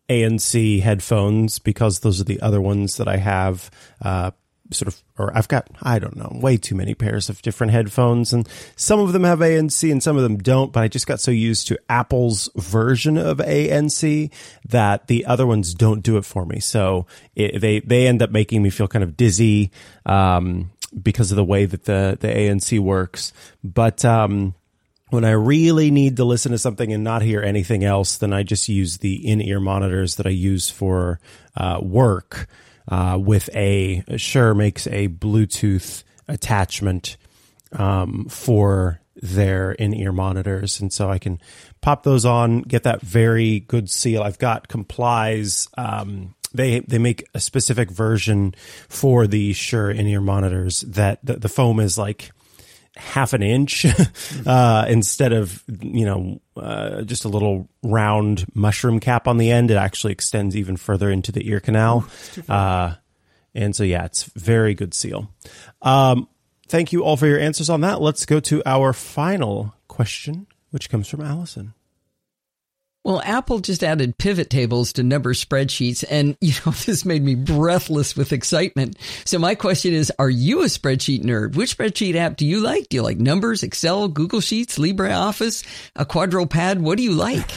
ANC 0.08 0.80
headphones 0.80 1.58
because 1.58 2.00
those 2.00 2.20
are 2.20 2.24
the 2.24 2.40
other 2.40 2.60
ones 2.60 2.98
that 2.98 3.08
I 3.08 3.16
have. 3.16 3.70
Sort 4.72 4.88
of, 4.88 5.02
or 5.16 5.36
I've 5.36 5.48
got, 5.48 5.68
I 5.82 5.98
don't 5.98 6.16
know, 6.16 6.30
way 6.40 6.56
too 6.56 6.74
many 6.74 6.94
pairs 6.94 7.28
of 7.28 7.40
different 7.42 7.72
headphones, 7.72 8.32
and 8.32 8.48
some 8.74 9.00
of 9.00 9.12
them 9.12 9.24
have 9.24 9.38
ANC 9.38 9.90
and 9.90 10.02
some 10.02 10.16
of 10.16 10.22
them 10.22 10.38
don't. 10.38 10.72
But 10.72 10.82
I 10.82 10.88
just 10.88 11.06
got 11.06 11.20
so 11.20 11.30
used 11.30 11.68
to 11.68 11.78
Apple's 11.88 12.48
version 12.56 13.16
of 13.16 13.38
ANC 13.38 14.30
that 14.68 15.06
the 15.06 15.26
other 15.26 15.46
ones 15.46 15.74
don't 15.74 16.02
do 16.02 16.16
it 16.16 16.24
for 16.24 16.44
me. 16.44 16.60
So 16.60 17.06
it, 17.34 17.60
they 17.60 17.80
they 17.80 18.06
end 18.06 18.22
up 18.22 18.30
making 18.30 18.62
me 18.62 18.70
feel 18.70 18.88
kind 18.88 19.04
of 19.04 19.16
dizzy 19.16 19.70
um, 20.04 20.70
because 21.00 21.30
of 21.30 21.36
the 21.36 21.44
way 21.44 21.64
that 21.66 21.84
the 21.84 22.18
the 22.20 22.28
ANC 22.28 22.78
works. 22.80 23.32
But 23.62 24.04
um, 24.04 24.54
when 25.10 25.24
I 25.24 25.30
really 25.30 25.90
need 25.90 26.16
to 26.16 26.24
listen 26.24 26.52
to 26.52 26.58
something 26.58 26.92
and 26.92 27.04
not 27.04 27.22
hear 27.22 27.40
anything 27.40 27.84
else, 27.84 28.18
then 28.18 28.32
I 28.32 28.42
just 28.42 28.68
use 28.68 28.98
the 28.98 29.14
in 29.26 29.40
ear 29.40 29.60
monitors 29.60 30.16
that 30.16 30.26
I 30.26 30.30
use 30.30 30.68
for 30.68 31.20
uh, 31.56 31.78
work 31.80 32.48
uh, 32.88 33.18
with 33.20 33.48
a 33.54 34.04
Shure 34.16 34.54
makes 34.54 34.86
a 34.86 35.08
Bluetooth 35.08 36.04
attachment 36.28 37.16
um, 37.72 38.26
for 38.28 39.00
their 39.16 39.72
in-ear 39.72 40.12
monitors, 40.12 40.80
and 40.80 40.92
so 40.92 41.10
I 41.10 41.18
can 41.18 41.40
pop 41.80 42.02
those 42.02 42.24
on, 42.24 42.62
get 42.62 42.82
that 42.82 43.00
very 43.00 43.60
good 43.60 43.88
seal. 43.90 44.22
I've 44.22 44.38
got 44.38 44.68
Comply's. 44.68 45.68
Um, 45.78 46.34
they 46.52 46.80
they 46.80 46.98
make 46.98 47.26
a 47.34 47.40
specific 47.40 47.90
version 47.90 48.54
for 48.88 49.26
the 49.26 49.52
Shure 49.52 49.90
in-ear 49.90 50.20
monitors 50.20 50.80
that 50.82 51.24
the, 51.24 51.34
the 51.36 51.48
foam 51.48 51.80
is 51.80 51.98
like 51.98 52.30
half 52.96 53.32
an 53.32 53.42
inch 53.42 53.86
uh, 54.46 54.86
instead 54.88 55.32
of 55.32 55.62
you 55.68 56.04
know 56.04 56.40
uh, 56.56 57.02
just 57.02 57.24
a 57.24 57.28
little 57.28 57.68
round 57.82 58.46
mushroom 58.54 59.00
cap 59.00 59.28
on 59.28 59.38
the 59.38 59.50
end. 59.50 59.70
It 59.70 59.76
actually 59.76 60.12
extends 60.12 60.56
even 60.56 60.76
further 60.76 61.10
into 61.10 61.32
the 61.32 61.48
ear 61.48 61.60
canal. 61.60 62.06
Uh, 62.48 62.94
and 63.56 63.74
so, 63.74 63.84
yeah, 63.84 64.04
it's 64.04 64.24
very 64.24 64.74
good 64.74 64.92
seal. 64.92 65.30
Um, 65.80 66.28
thank 66.68 66.92
you 66.92 67.02
all 67.04 67.16
for 67.16 67.26
your 67.26 67.40
answers 67.40 67.70
on 67.70 67.80
that. 67.80 68.02
Let's 68.02 68.26
go 68.26 68.38
to 68.40 68.62
our 68.66 68.92
final 68.92 69.74
question, 69.88 70.46
which 70.70 70.90
comes 70.90 71.08
from 71.08 71.22
Allison. 71.22 71.72
Well, 73.06 73.22
Apple 73.24 73.60
just 73.60 73.84
added 73.84 74.18
pivot 74.18 74.50
tables 74.50 74.94
to 74.94 75.04
number 75.04 75.32
spreadsheets, 75.32 76.02
and 76.10 76.36
you 76.40 76.54
know 76.66 76.72
this 76.86 77.04
made 77.04 77.22
me 77.22 77.36
breathless 77.36 78.16
with 78.16 78.32
excitement. 78.32 78.96
So 79.24 79.38
my 79.38 79.54
question 79.54 79.94
is: 79.94 80.12
Are 80.18 80.28
you 80.28 80.62
a 80.62 80.64
spreadsheet 80.64 81.22
nerd? 81.22 81.54
Which 81.54 81.78
spreadsheet 81.78 82.16
app 82.16 82.36
do 82.36 82.44
you 82.44 82.58
like? 82.58 82.88
Do 82.88 82.96
you 82.96 83.02
like 83.04 83.18
Numbers, 83.18 83.62
Excel, 83.62 84.08
Google 84.08 84.40
Sheets, 84.40 84.76
LibreOffice, 84.76 85.64
a 85.94 86.04
Quattro 86.04 86.46
Pro? 86.46 86.74
What 86.74 86.96
do 86.96 87.04
you 87.04 87.12
like? 87.12 87.48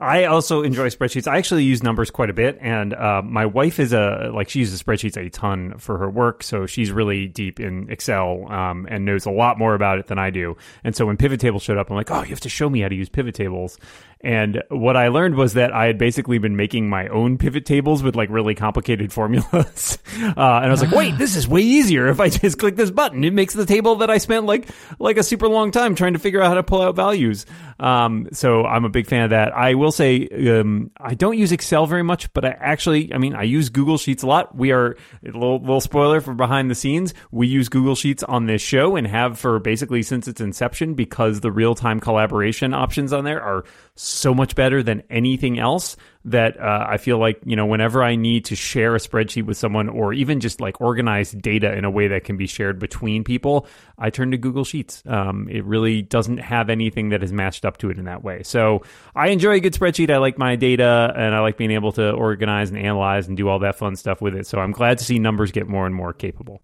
I 0.00 0.24
also 0.24 0.62
enjoy 0.62 0.90
spreadsheets. 0.90 1.26
I 1.26 1.38
actually 1.38 1.64
use 1.64 1.82
numbers 1.82 2.10
quite 2.10 2.30
a 2.30 2.32
bit, 2.34 2.58
and 2.60 2.94
uh, 2.94 3.22
my 3.24 3.46
wife 3.46 3.78
is 3.80 3.92
a 3.92 4.30
like 4.32 4.48
she 4.48 4.60
uses 4.60 4.82
spreadsheets 4.82 5.16
a 5.16 5.30
ton 5.30 5.78
for 5.78 5.98
her 5.98 6.10
work, 6.10 6.42
so 6.42 6.66
she's 6.66 6.90
really 6.90 7.26
deep 7.26 7.60
in 7.60 7.90
Excel 7.90 8.50
um, 8.50 8.86
and 8.90 9.04
knows 9.04 9.26
a 9.26 9.30
lot 9.30 9.58
more 9.58 9.74
about 9.74 9.98
it 9.98 10.06
than 10.06 10.18
I 10.18 10.30
do. 10.30 10.56
And 10.84 10.94
so 10.94 11.06
when 11.06 11.16
pivot 11.16 11.40
tables 11.40 11.62
showed 11.62 11.78
up, 11.78 11.90
I'm 11.90 11.96
like, 11.96 12.10
oh, 12.10 12.22
you 12.22 12.30
have 12.30 12.40
to 12.40 12.48
show 12.48 12.68
me 12.68 12.80
how 12.80 12.88
to 12.88 12.94
use 12.94 13.08
pivot 13.08 13.34
tables. 13.34 13.78
And 14.22 14.62
what 14.70 14.96
I 14.96 15.08
learned 15.08 15.36
was 15.36 15.54
that 15.54 15.72
I 15.72 15.86
had 15.86 15.98
basically 15.98 16.38
been 16.38 16.56
making 16.56 16.88
my 16.88 17.06
own 17.08 17.36
pivot 17.36 17.66
tables 17.66 18.02
with 18.02 18.16
like 18.16 18.30
really 18.30 18.54
complicated 18.54 19.12
formulas. 19.12 19.98
Uh, 20.16 20.30
and 20.36 20.66
I 20.66 20.70
was 20.70 20.82
like, 20.82 20.90
wait, 20.90 21.18
this 21.18 21.36
is 21.36 21.46
way 21.46 21.60
easier 21.60 22.08
if 22.08 22.18
I 22.18 22.30
just 22.30 22.58
click 22.58 22.76
this 22.76 22.90
button. 22.90 23.22
It 23.24 23.34
makes 23.34 23.54
the 23.54 23.66
table 23.66 23.96
that 23.96 24.10
I 24.10 24.18
spent 24.18 24.46
like 24.46 24.68
like 24.98 25.18
a 25.18 25.22
super 25.22 25.48
long 25.48 25.70
time 25.70 25.94
trying 25.94 26.14
to 26.14 26.18
figure 26.18 26.40
out 26.40 26.48
how 26.48 26.54
to 26.54 26.62
pull 26.62 26.80
out 26.80 26.96
values. 26.96 27.44
Um, 27.78 28.28
so 28.32 28.64
I'm 28.64 28.84
a 28.84 28.88
big 28.88 29.06
fan 29.06 29.24
of 29.24 29.30
that. 29.30 29.56
I 29.56 29.65
will 29.74 29.92
say 29.92 30.28
um, 30.48 30.90
I 30.98 31.14
don't 31.14 31.36
use 31.36 31.52
Excel 31.52 31.86
very 31.86 32.02
much, 32.02 32.32
but 32.32 32.44
I 32.44 32.50
actually, 32.60 33.12
I 33.12 33.18
mean, 33.18 33.34
I 33.34 33.42
use 33.42 33.68
Google 33.68 33.98
Sheets 33.98 34.22
a 34.22 34.26
lot. 34.26 34.56
We 34.56 34.72
are 34.72 34.96
a 35.24 35.32
little, 35.32 35.60
little 35.60 35.80
spoiler 35.80 36.20
for 36.20 36.34
behind 36.34 36.70
the 36.70 36.74
scenes. 36.74 37.14
We 37.30 37.46
use 37.46 37.68
Google 37.68 37.94
Sheets 37.94 38.22
on 38.22 38.46
this 38.46 38.62
show 38.62 38.96
and 38.96 39.06
have 39.06 39.38
for 39.38 39.58
basically 39.58 40.02
since 40.02 40.28
its 40.28 40.40
inception 40.40 40.94
because 40.94 41.40
the 41.40 41.52
real 41.52 41.74
time 41.74 42.00
collaboration 42.00 42.74
options 42.74 43.12
on 43.12 43.24
there 43.24 43.42
are 43.42 43.64
so 43.94 44.34
much 44.34 44.54
better 44.54 44.82
than 44.82 45.02
anything 45.10 45.58
else 45.58 45.96
that 46.26 46.58
uh, 46.60 46.84
I 46.88 46.96
feel 46.96 47.18
like, 47.18 47.40
you 47.44 47.54
know, 47.54 47.66
whenever 47.66 48.02
I 48.02 48.16
need 48.16 48.46
to 48.46 48.56
share 48.56 48.96
a 48.96 48.98
spreadsheet 48.98 49.46
with 49.46 49.56
someone 49.56 49.88
or 49.88 50.12
even 50.12 50.40
just 50.40 50.60
like 50.60 50.80
organize 50.80 51.30
data 51.30 51.72
in 51.72 51.84
a 51.84 51.90
way 51.90 52.08
that 52.08 52.24
can 52.24 52.36
be 52.36 52.48
shared 52.48 52.80
between 52.80 53.22
people, 53.22 53.66
I 53.96 54.10
turn 54.10 54.32
to 54.32 54.36
Google 54.36 54.64
Sheets. 54.64 55.04
Um, 55.06 55.48
it 55.48 55.64
really 55.64 56.02
doesn't 56.02 56.38
have 56.38 56.68
anything 56.68 57.10
that 57.10 57.22
is 57.22 57.32
matched 57.32 57.64
up 57.64 57.76
to 57.78 57.90
it 57.90 57.98
in 57.98 58.06
that 58.06 58.24
way. 58.24 58.42
So 58.42 58.82
I 59.14 59.28
enjoy 59.28 59.52
a 59.52 59.60
good 59.60 59.72
spreadsheet. 59.72 60.10
I 60.10 60.18
like 60.18 60.36
my 60.36 60.56
data 60.56 61.12
and 61.16 61.32
I 61.32 61.40
like 61.40 61.56
being 61.56 61.70
able 61.70 61.92
to 61.92 62.10
organize 62.10 62.70
and 62.70 62.78
analyze 62.78 63.28
and 63.28 63.36
do 63.36 63.48
all 63.48 63.60
that 63.60 63.76
fun 63.76 63.94
stuff 63.94 64.20
with 64.20 64.34
it. 64.34 64.48
So 64.48 64.58
I'm 64.58 64.72
glad 64.72 64.98
to 64.98 65.04
see 65.04 65.20
numbers 65.20 65.52
get 65.52 65.68
more 65.68 65.86
and 65.86 65.94
more 65.94 66.12
capable. 66.12 66.60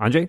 Anže? 0.00 0.28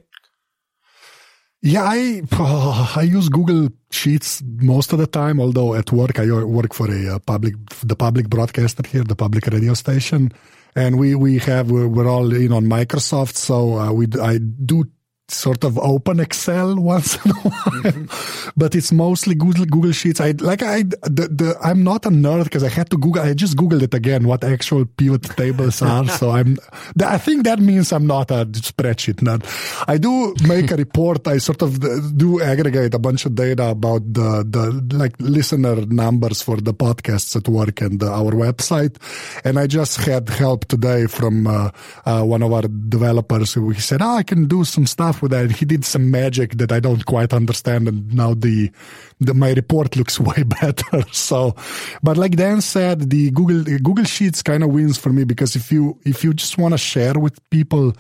Yeah, 1.65 1.84
I 1.84 2.21
oh, 2.34 2.93
I 2.97 3.04
use 3.04 3.30
Google 3.30 3.69
Sheets 3.89 4.43
most 4.58 4.91
of 4.91 4.99
the 4.99 5.08
time. 5.08 5.39
Although 5.39 5.76
at 5.76 5.91
work 5.93 6.19
I 6.19 6.30
work 6.43 6.73
for 6.73 6.91
a 6.91 7.15
uh, 7.15 7.19
public 7.19 7.56
the 7.82 7.95
public 7.95 8.30
broadcaster 8.30 8.84
here, 8.86 9.04
the 9.06 9.15
public 9.15 9.47
radio 9.47 9.73
station, 9.73 10.34
and 10.76 10.99
we 10.99 11.15
we 11.15 11.39
have 11.39 11.71
we're, 11.71 11.88
we're 11.88 12.10
all 12.10 12.34
in 12.34 12.52
on 12.52 12.65
Microsoft, 12.65 13.36
so 13.36 13.80
uh, 13.80 13.93
we 13.93 14.08
I 14.21 14.39
do 14.39 14.84
sort 15.30 15.64
of 15.64 15.78
open 15.78 16.20
Excel 16.20 16.76
once 16.80 17.16
in 17.24 17.32
a 17.32 17.34
while, 17.36 17.84
mm-hmm. 17.84 18.50
but 18.58 18.76
it's 18.76 18.92
mostly 18.92 19.36
Google 19.36 19.66
Google 19.66 19.92
Sheets. 19.92 20.20
I 20.20 20.32
like 20.32 20.62
I 20.62 20.84
the, 20.84 21.30
the 21.32 21.58
I'm 21.64 21.84
not 21.84 22.06
a 22.06 22.10
nerd 22.10 22.46
because 22.46 22.64
I 22.64 22.70
had 22.70 22.90
to 22.92 22.98
Google. 22.98 23.22
I 23.22 23.34
just 23.34 23.56
googled 23.56 23.82
it 23.82 23.94
again 23.94 24.28
what 24.28 24.44
actual 24.44 24.86
pivot 24.86 25.24
tables 25.24 25.82
are. 25.82 26.08
so 26.08 26.32
I'm. 26.32 26.58
I 27.04 27.18
think 27.18 27.46
that 27.46 27.60
means 27.60 27.92
I'm 27.92 28.08
not 28.08 28.32
a 28.32 28.46
spreadsheet 28.46 29.22
nerd. 29.22 29.44
I 29.88 29.98
do 29.98 30.36
make 30.48 30.72
a 30.72 30.76
report. 30.76 31.28
I 31.28 31.38
sort 31.38 31.62
of 31.62 31.80
do 32.18 32.42
aggregate 32.42 32.94
a 32.94 33.00
bunch 33.00 33.26
of 33.26 33.36
data 33.36 33.70
about 33.70 34.02
the 34.14 34.44
the 34.48 34.96
like 34.96 35.16
listener 35.20 35.86
numbers 35.86 36.42
for 36.42 36.58
the 36.58 36.74
podcasts 36.74 37.36
at 37.36 37.48
work 37.48 37.82
and 37.82 38.02
uh, 38.04 38.12
our 38.14 38.32
website, 38.32 38.98
and 39.46 39.58
I 39.58 39.68
just 39.68 39.98
had 39.98 40.28
help 40.30 40.66
today 40.66 41.08
from 41.08 41.48
uh, 41.48 41.72
uh, 42.06 42.24
one 42.24 42.44
of 42.44 42.52
our 42.52 42.64
developers 42.64 43.54
who 43.54 43.70
he 43.70 43.80
said, 43.80 44.02
"Oh, 44.02 44.18
I 44.18 44.24
can 44.24 44.48
do 44.48 44.64
some 44.64 44.86
stuff." 44.86 45.12
With 45.21 45.32
that. 45.32 45.52
He 45.52 45.65
did 45.65 45.86
some 45.86 46.12
magic 46.12 46.58
that 46.58 46.71
I 46.71 46.80
don't 46.80 47.06
quite 47.06 47.34
understand, 47.34 47.88
and 47.88 48.13
now 48.13 48.34
the, 48.34 48.71
the 49.19 49.34
my 49.34 49.54
report 49.54 49.95
looks 49.95 50.19
way 50.30 50.43
better. 50.43 51.04
So, 51.12 51.56
but 52.02 52.17
like 52.17 52.36
Dan 52.36 52.62
said, 52.62 53.10
the 53.10 53.32
Google 53.32 53.63
Google 53.80 54.06
Sheets 54.06 54.41
kind 54.41 54.63
of 54.63 54.69
wins 54.69 54.97
for 54.97 55.12
me 55.12 55.23
because 55.23 55.56
if 55.56 55.71
you 55.71 55.99
if 56.06 56.23
you 56.23 56.34
just 56.34 56.58
want 56.58 56.73
to 56.73 56.78
share 56.78 57.13
with 57.13 57.38
people, 57.49 57.93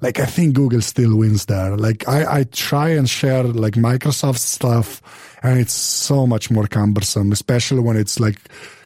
like 0.00 0.20
I 0.20 0.26
think 0.26 0.54
Google 0.54 0.82
still 0.82 1.16
wins 1.16 1.46
there. 1.46 1.76
Like 1.76 2.08
I 2.08 2.40
I 2.40 2.44
try 2.44 2.90
and 2.90 3.08
share 3.08 3.44
like 3.44 3.74
Microsoft 3.74 4.38
stuff, 4.38 5.02
and 5.42 5.58
it's 5.58 5.72
so 5.74 6.26
much 6.26 6.50
more 6.50 6.66
cumbersome, 6.66 7.32
especially 7.32 7.80
when 7.80 7.96
it's 7.96 8.20
like 8.20 8.38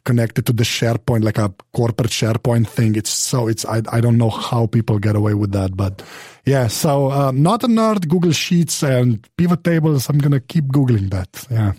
connected 0.05 0.45
to 0.45 0.53
the 0.53 0.63
SharePoint, 0.63 1.23
like 1.23 1.37
a 1.37 1.53
corporate 1.73 2.11
SharePoint 2.11 2.67
thing. 2.67 2.95
It's 2.95 3.09
so 3.09 3.47
it's 3.47 3.65
I 3.65 3.81
I 3.91 4.01
don't 4.01 4.17
know 4.17 4.29
how 4.29 4.67
people 4.67 4.99
get 4.99 5.15
away 5.15 5.33
with 5.33 5.51
that, 5.53 5.75
but 5.75 6.03
yeah. 6.45 6.67
So 6.67 7.11
um, 7.11 7.41
not 7.41 7.63
a 7.63 7.67
nerd. 7.67 8.07
Google 8.07 8.31
Sheets 8.31 8.83
and 8.83 9.27
pivot 9.37 9.63
tables. 9.63 10.09
I'm 10.09 10.17
gonna 10.17 10.39
keep 10.39 10.65
googling 10.65 11.09
that. 11.11 11.47
Yeah. 11.49 11.73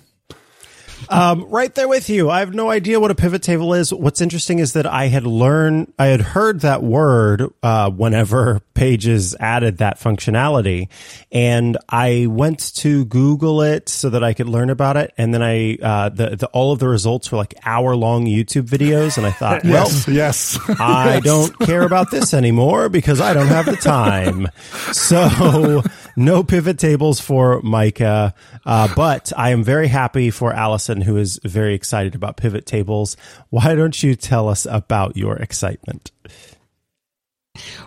Um, 1.09 1.45
right 1.49 1.75
there 1.75 1.89
with 1.89 2.09
you. 2.09 2.31
I 2.31 2.41
have 2.41 2.55
no 2.55 2.71
idea 2.71 3.01
what 3.01 3.11
a 3.11 3.15
pivot 3.15 3.43
table 3.43 3.75
is. 3.75 3.93
What's 3.93 4.21
interesting 4.21 4.59
is 4.59 4.73
that 4.75 4.87
I 4.87 5.07
had 5.07 5.27
learned, 5.27 5.93
I 5.99 6.07
had 6.07 6.21
heard 6.21 6.61
that 6.61 6.83
word 6.83 7.43
uh, 7.63 7.91
whenever 7.91 8.61
Pages 8.75 9.37
added 9.39 9.79
that 9.79 10.01
functionality, 10.01 10.89
and 11.31 11.79
I 11.89 12.27
went 12.29 12.75
to 12.77 13.05
Google 13.05 13.63
it 13.63 13.89
so 13.89 14.11
that 14.11 14.25
I 14.25 14.35
could 14.35 14.49
learn 14.49 14.69
about 14.69 14.97
it. 14.97 15.15
And 15.17 15.33
then 15.33 15.45
I, 15.45 15.77
uh, 15.77 16.09
the, 16.09 16.35
the 16.35 16.47
all 16.49 16.73
of 16.73 16.81
the 16.81 16.89
results 16.89 17.31
were 17.31 17.39
like 17.39 17.55
hour 17.65 17.95
long 17.95 18.27
YouTube 18.27 18.67
videos, 18.69 19.17
and 19.17 19.27
I 19.27 19.31
thought, 19.31 19.63
well, 19.65 19.87
yes, 19.87 20.09
yes. 20.59 20.59
I 20.81 21.15
yes. 21.15 21.25
don't 21.25 21.57
care 21.61 21.83
about 21.83 22.11
this 22.11 22.35
anymore 22.35 22.89
because 22.89 23.21
I 23.21 23.33
don't 23.33 23.47
have 23.47 23.67
the 23.67 23.77
time. 23.77 24.49
So 24.93 25.83
no 26.17 26.43
pivot 26.43 26.79
tables 26.79 27.21
for 27.21 27.61
Micah, 27.63 28.35
uh, 28.65 28.89
but 28.95 29.33
I 29.37 29.51
am 29.51 29.65
very 29.65 29.89
happy 29.89 30.31
for 30.31 30.53
Allison, 30.53 31.01
who 31.01 31.17
is 31.17 31.41
very 31.45 31.75
excited 31.75 32.15
about 32.15 32.37
pivot 32.37 32.67
tables. 32.67 33.17
Why 33.51 33.75
don't 33.75 34.03
you 34.03 34.15
tell 34.15 34.49
us 34.49 34.67
about 34.67 35.17
your 35.17 35.37
excitement? 35.37 36.13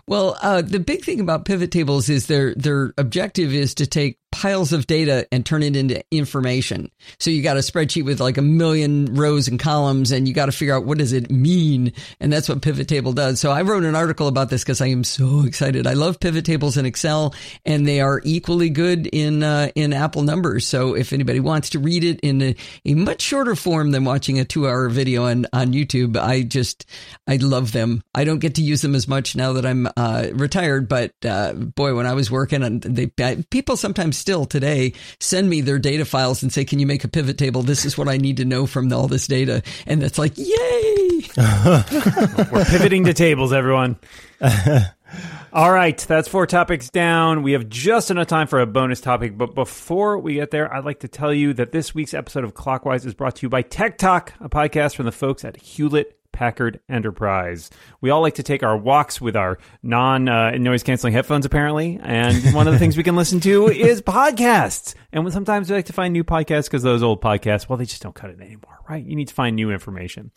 Well, 0.08 0.38
uh, 0.42 0.62
the 0.62 0.80
big 0.80 1.04
thing 1.04 1.20
about 1.20 1.46
pivot 1.46 1.72
tables 1.72 2.10
is 2.10 2.28
their 2.28 2.56
their 2.56 2.94
objective 2.98 3.54
is 3.54 3.76
to 3.76 3.88
take 3.88 4.18
piles 4.38 4.71
of 4.71 4.86
data 4.86 5.28
and 5.32 5.43
turn 5.43 5.63
it 5.63 5.76
into 5.76 6.04
information. 6.12 6.91
So 7.17 7.32
you 7.32 7.41
got 7.41 7.58
a 7.58 7.62
spreadsheet 7.62 8.06
with 8.06 8.19
like 8.19 8.38
a 8.38 8.43
million 8.43 9.15
rows 9.15 9.47
and 9.47 9.60
columns 9.60 10.12
and 10.12 10.28
you 10.28 10.34
got 10.36 10.45
to 10.45 10.52
figure 10.52 10.76
out 10.76 10.86
what 10.86 11.00
does 11.00 11.12
it 11.12 11.32
mean? 11.32 11.91
And 12.19 12.32
that's 12.32 12.47
what 12.47 12.62
pivot 12.62 12.88
table 12.88 13.13
does. 13.13 13.39
So 13.39 13.50
I 13.50 13.63
wrote 13.63 13.84
an 13.84 13.95
article 13.95 14.28
about 14.28 14.52
this 14.52 14.63
because 14.63 14.80
I 14.80 14.88
am 14.88 15.04
so 15.04 15.43
excited. 15.47 15.88
I 15.88 15.93
love 15.93 16.19
pivot 16.19 16.45
tables 16.45 16.78
in 16.78 16.86
Excel 16.86 17.34
and 17.65 17.88
they 17.88 18.00
are 18.00 18.21
equally 18.23 18.69
good 18.69 19.08
in, 19.08 19.41
uh, 19.41 19.69
in 19.73 19.91
Apple 19.91 20.21
numbers. 20.21 20.67
So 20.67 20.93
if 20.93 21.13
anybody 21.13 21.39
wants 21.39 21.71
to 21.71 21.80
read 21.80 22.04
it 22.04 22.19
in 22.19 22.39
a, 22.43 22.56
a 22.86 22.93
much 22.93 23.23
shorter 23.23 23.56
form 23.56 23.89
than 23.89 24.06
watching 24.06 24.39
a 24.39 24.45
two 24.45 24.67
hour 24.67 24.88
video 24.88 25.26
on, 25.26 25.47
on 25.52 25.73
YouTube, 25.73 26.15
I 26.15 26.43
just, 26.43 26.86
I 27.28 27.38
love 27.38 27.71
them. 27.71 28.04
I 28.13 28.23
don't 28.23 28.38
get 28.38 28.54
to 28.56 28.62
use 28.62 28.84
them 28.84 28.93
as 28.93 29.08
much 29.08 29.36
now 29.36 29.54
that 29.54 29.65
I'm, 29.65 29.88
uh, 29.97 30.28
retired, 30.34 30.88
but, 30.88 31.13
uh, 31.26 31.54
boy, 31.54 31.95
when 31.95 32.06
I 32.06 32.13
was 32.13 32.30
working 32.30 32.62
and 32.62 32.84
they, 32.84 33.08
people 33.50 33.78
sometimes 33.78 34.27
still 34.28 34.46
today 34.46 34.92
send 35.22 35.50
me 35.50 35.62
their 35.62 35.80
data 35.80 36.04
files 36.04 36.44
and 36.44 36.52
say, 36.52 36.66
"Can 36.66 36.80
you 36.80 36.86
make 36.86 37.06
a 37.06 37.08
pivot 37.08 37.38
table? 37.38 37.62
This 37.62 37.86
is 37.86 37.98
what 37.98 38.10
I 38.10 38.18
need 38.18 38.36
to 38.38 38.46
know 38.46 38.68
from 38.68 38.92
all 38.92 39.08
this 39.08 39.26
data." 39.26 39.63
And 39.86 40.04
it's 40.04 40.20
like, 40.20 40.34
"Yay!" 40.36 41.22
We're 42.52 42.66
pivoting 42.66 43.06
to 43.06 43.13
tables, 43.13 43.54
everyone. 43.54 43.96
All 45.54 45.72
right, 45.72 45.98
that's 45.98 46.28
four 46.28 46.46
topics 46.46 46.90
down. 46.90 47.42
We 47.42 47.54
have 47.54 47.70
just 47.70 48.12
enough 48.12 48.28
time 48.28 48.48
for 48.48 48.60
a 48.60 48.66
bonus 48.66 49.00
topic, 49.00 49.38
but 49.38 49.56
before 49.56 50.18
we 50.18 50.34
get 50.34 50.52
there, 50.52 50.72
I'd 50.72 50.84
like 50.84 51.00
to 51.00 51.08
tell 51.08 51.34
you 51.34 51.54
that 51.54 51.72
this 51.72 51.96
week's 51.96 52.13
episode 52.13 52.44
of 52.44 52.54
Clockwise 52.54 53.06
is 53.06 53.13
brought 53.13 53.38
to 53.38 53.46
you 53.46 53.50
by 53.50 53.62
Tech 53.62 53.98
Talk, 53.98 54.34
a 54.42 54.50
podcast 54.50 54.98
from 54.98 55.06
the 55.06 55.13
folks 55.13 55.46
at 55.46 55.56
Hewlett 55.56 56.20
Packard 56.38 56.80
Enterprise. 56.88 57.71
We 58.00 58.12
all 58.12 58.21
like 58.21 58.36
to 58.36 58.43
take 58.43 58.62
our 58.62 58.78
walks 58.78 59.19
with 59.19 59.36
our 59.36 59.58
non 59.82 60.30
uh, 60.30 60.52
noise 60.52 60.84
canceling 60.84 61.13
headphones, 61.13 61.47
apparently. 61.47 62.00
And 62.00 62.54
one 62.54 62.67
of 62.67 62.73
the 62.73 62.80
things 62.80 62.95
we 62.95 63.02
can 63.02 63.15
listen 63.15 63.39
to 63.39 63.69
is 63.69 64.04
podcasts. 64.04 64.93
And 65.12 65.34
sometimes 65.34 65.67
we 65.67 65.76
like 65.76 65.88
to 65.88 65.93
find 65.93 66.13
new 66.13 66.23
podcasts 66.23 66.65
because 66.65 66.84
those 66.84 67.02
old 67.02 67.23
podcasts, 67.23 67.67
well, 67.67 67.78
they 67.78 67.86
just 67.86 68.04
don't 68.04 68.13
cut 68.13 68.30
it 68.30 68.39
anymore, 68.39 68.78
right? 68.88 69.04
You 69.04 69.15
need 69.15 69.30
to 69.30 69.34
find 69.34 69.56
new 69.56 69.71
information. 69.71 70.30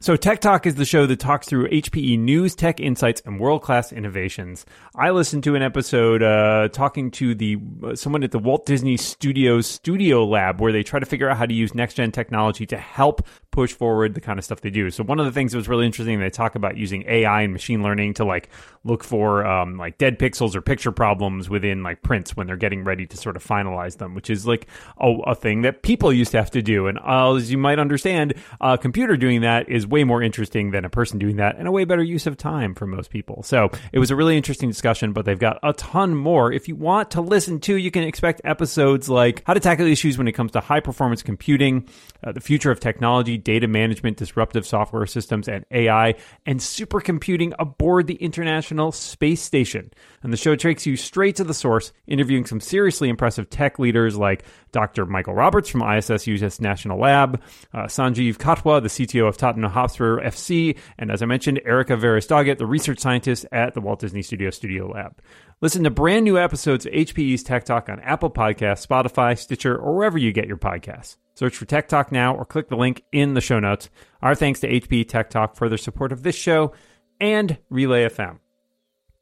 So, 0.00 0.14
Tech 0.14 0.40
Talk 0.40 0.66
is 0.66 0.74
the 0.74 0.84
show 0.84 1.06
that 1.06 1.18
talks 1.18 1.48
through 1.48 1.68
HPE 1.68 2.18
news, 2.18 2.54
tech 2.54 2.80
insights, 2.80 3.22
and 3.24 3.40
world 3.40 3.62
class 3.62 3.92
innovations. 3.92 4.66
I 4.94 5.10
listened 5.10 5.44
to 5.44 5.54
an 5.54 5.62
episode 5.62 6.22
uh, 6.22 6.68
talking 6.68 7.10
to 7.12 7.34
the 7.34 7.56
uh, 7.82 7.94
someone 7.94 8.22
at 8.22 8.30
the 8.30 8.38
Walt 8.38 8.66
Disney 8.66 8.96
Studios 8.98 9.66
Studio 9.66 10.24
Lab, 10.26 10.60
where 10.60 10.72
they 10.72 10.82
try 10.82 11.00
to 11.00 11.06
figure 11.06 11.30
out 11.30 11.38
how 11.38 11.46
to 11.46 11.54
use 11.54 11.74
next 11.74 11.94
gen 11.94 12.12
technology 12.12 12.66
to 12.66 12.76
help 12.76 13.26
push 13.56 13.72
forward 13.72 14.12
the 14.12 14.20
kind 14.20 14.38
of 14.38 14.44
stuff 14.44 14.60
they 14.60 14.68
do. 14.68 14.90
So, 14.90 15.02
one 15.02 15.18
of 15.18 15.24
the 15.24 15.32
things 15.32 15.52
that 15.52 15.58
was 15.58 15.66
really 15.66 15.86
interesting, 15.86 16.20
they 16.20 16.28
talk 16.28 16.56
about 16.56 16.76
using 16.76 17.04
AI 17.08 17.40
and 17.40 17.54
machine 17.54 17.82
learning 17.82 18.12
to 18.14 18.24
like 18.26 18.50
look 18.84 19.02
for 19.02 19.46
um, 19.46 19.78
like 19.78 19.96
dead 19.96 20.18
pixels 20.18 20.54
or 20.54 20.60
picture 20.60 20.92
problems 20.92 21.48
within 21.48 21.82
like 21.82 22.02
prints 22.02 22.36
when 22.36 22.46
they're 22.46 22.58
getting 22.58 22.84
ready 22.84 23.06
to 23.06 23.16
sort 23.16 23.34
of 23.34 23.42
finalize 23.42 23.96
them, 23.96 24.14
which 24.14 24.28
is 24.28 24.46
like 24.46 24.66
a, 25.00 25.10
a 25.26 25.34
thing 25.34 25.62
that 25.62 25.82
people 25.82 26.12
used 26.12 26.32
to 26.32 26.36
have 26.36 26.50
to 26.50 26.60
do. 26.60 26.86
And 26.86 26.98
uh, 26.98 27.34
as 27.34 27.50
you 27.50 27.56
might 27.56 27.78
understand, 27.78 28.34
a 28.60 28.76
computer 28.76 29.16
doing 29.16 29.40
that 29.40 29.70
is 29.70 29.86
way 29.86 30.04
more 30.04 30.22
interesting 30.22 30.72
than 30.72 30.84
a 30.84 30.90
person 30.90 31.18
doing 31.18 31.36
that 31.36 31.56
and 31.56 31.66
a 31.66 31.72
way 31.72 31.84
better 31.84 32.04
use 32.04 32.26
of 32.26 32.36
time 32.36 32.74
for 32.74 32.86
most 32.86 33.08
people. 33.10 33.42
So 33.42 33.70
it 33.90 33.98
was 33.98 34.10
a 34.10 34.16
really 34.16 34.36
interesting 34.36 34.68
discussion, 34.68 35.14
but 35.14 35.24
they've 35.24 35.38
got 35.38 35.58
a 35.62 35.72
ton 35.72 36.14
more. 36.14 36.52
If 36.52 36.68
you 36.68 36.76
want 36.76 37.10
to 37.12 37.22
listen 37.22 37.58
to, 37.60 37.74
you 37.74 37.90
can 37.90 38.02
expect 38.02 38.42
episodes 38.44 39.08
like 39.08 39.42
how 39.46 39.54
to 39.54 39.60
tackle 39.60 39.86
issues 39.86 40.18
when 40.18 40.28
it 40.28 40.32
comes 40.32 40.52
to 40.52 40.60
high 40.60 40.80
performance 40.80 41.22
computing, 41.22 41.88
uh, 42.22 42.32
the 42.32 42.40
future 42.40 42.70
of 42.70 42.80
technology, 42.80 43.38
data 43.46 43.68
management, 43.68 44.16
disruptive 44.16 44.66
software 44.66 45.06
systems, 45.06 45.46
and 45.46 45.64
AI, 45.70 46.16
and 46.46 46.58
supercomputing 46.58 47.54
aboard 47.60 48.08
the 48.08 48.16
International 48.16 48.90
Space 48.90 49.40
Station. 49.40 49.92
And 50.24 50.32
the 50.32 50.36
show 50.36 50.56
takes 50.56 50.84
you 50.84 50.96
straight 50.96 51.36
to 51.36 51.44
the 51.44 51.54
source, 51.54 51.92
interviewing 52.08 52.44
some 52.44 52.60
seriously 52.60 53.08
impressive 53.08 53.48
tech 53.48 53.78
leaders 53.78 54.16
like 54.16 54.44
Dr. 54.72 55.06
Michael 55.06 55.34
Roberts 55.34 55.68
from 55.68 55.82
ISS 55.82 56.26
US 56.26 56.60
National 56.60 56.98
Lab, 56.98 57.40
uh, 57.72 57.84
Sanjeev 57.84 58.36
Katwa, 58.36 58.82
the 58.82 58.88
CTO 58.88 59.28
of 59.28 59.36
Tottenham 59.36 59.70
Hotspur 59.70 60.20
FC, 60.20 60.76
and 60.98 61.12
as 61.12 61.22
I 61.22 61.26
mentioned, 61.26 61.60
Erika 61.64 61.94
Varis 61.94 62.26
Doggett, 62.26 62.58
the 62.58 62.66
research 62.66 62.98
scientist 62.98 63.46
at 63.52 63.74
the 63.74 63.80
Walt 63.80 64.00
Disney 64.00 64.22
Studio 64.22 64.50
Studio 64.50 64.88
Lab. 64.88 65.22
Listen 65.60 65.84
to 65.84 65.90
brand 65.90 66.24
new 66.24 66.36
episodes 66.36 66.84
of 66.84 66.92
HPE's 66.92 67.44
Tech 67.44 67.64
Talk 67.64 67.88
on 67.88 68.00
Apple 68.00 68.30
Podcasts, 68.30 68.84
Spotify, 68.84 69.38
Stitcher, 69.38 69.76
or 69.76 69.94
wherever 69.94 70.18
you 70.18 70.32
get 70.32 70.48
your 70.48 70.58
podcasts. 70.58 71.16
Search 71.36 71.56
for 71.56 71.66
Tech 71.66 71.86
Talk 71.86 72.10
now 72.10 72.34
or 72.34 72.46
click 72.46 72.68
the 72.68 72.76
link 72.76 73.02
in 73.12 73.34
the 73.34 73.42
show 73.42 73.60
notes. 73.60 73.90
Our 74.22 74.34
thanks 74.34 74.60
to 74.60 74.68
HP 74.68 75.06
Tech 75.06 75.28
Talk 75.28 75.54
for 75.54 75.68
their 75.68 75.78
support 75.78 76.10
of 76.10 76.22
this 76.22 76.34
show 76.34 76.72
and 77.20 77.58
Relay 77.68 78.08
FM. 78.08 78.38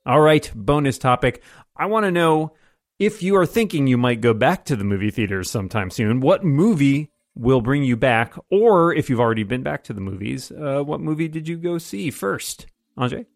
All 0.07 0.21
right, 0.21 0.51
bonus 0.55 0.97
topic. 0.97 1.43
I 1.77 1.87
want 1.87 2.05
to 2.05 2.13
know 2.13 2.53
if 3.01 3.23
you 3.23 3.35
are 3.37 3.47
thinking 3.47 3.89
you 3.89 3.99
might 3.99 4.21
go 4.21 4.33
back 4.33 4.65
to 4.67 4.77
the 4.77 4.85
movie 4.85 5.11
theaters 5.11 5.51
sometime 5.51 5.91
soon, 5.91 6.21
what 6.21 6.45
movie 6.45 7.11
will 7.35 7.61
bring 7.61 7.83
you 7.83 7.97
back? 7.97 8.35
Or 8.49 8.95
if 8.95 9.11
you've 9.11 9.21
already 9.21 9.43
been 9.43 9.65
back 9.65 9.83
to 9.85 9.93
the 9.93 10.01
movies, 10.01 10.53
uh, 10.53 10.83
what 10.85 11.01
movie 11.01 11.27
did 11.27 11.49
you 11.49 11.57
go 11.57 11.79
see 11.79 12.11
first? 12.11 12.67
Anže? 12.97 13.27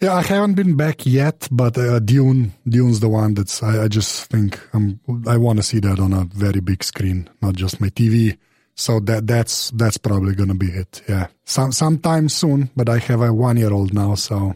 Yeah, 0.00 0.12
I 0.12 0.22
haven't 0.22 0.54
been 0.54 0.76
back 0.76 1.06
yet, 1.06 1.48
but 1.50 1.78
uh, 1.78 2.00
Dune, 2.00 2.52
Dune's 2.68 3.00
the 3.00 3.08
one 3.08 3.32
that's. 3.32 3.62
I, 3.62 3.84
I 3.84 3.88
just 3.88 4.30
think 4.30 4.60
I'm, 4.74 5.00
I 5.26 5.38
want 5.38 5.58
to 5.58 5.62
see 5.62 5.80
that 5.80 5.98
on 5.98 6.12
a 6.12 6.24
very 6.24 6.60
big 6.60 6.84
screen, 6.84 7.30
not 7.40 7.54
just 7.54 7.80
my 7.80 7.88
TV. 7.88 8.36
So 8.74 9.00
that 9.00 9.26
that's 9.26 9.70
that's 9.70 9.96
probably 9.96 10.34
gonna 10.34 10.54
be 10.54 10.66
it. 10.66 11.02
Yeah, 11.08 11.28
some 11.44 11.72
sometime 11.72 12.28
soon. 12.28 12.68
But 12.76 12.90
I 12.90 12.98
have 12.98 13.22
a 13.22 13.32
one 13.32 13.56
year 13.56 13.72
old 13.72 13.94
now, 13.94 14.16
so 14.16 14.54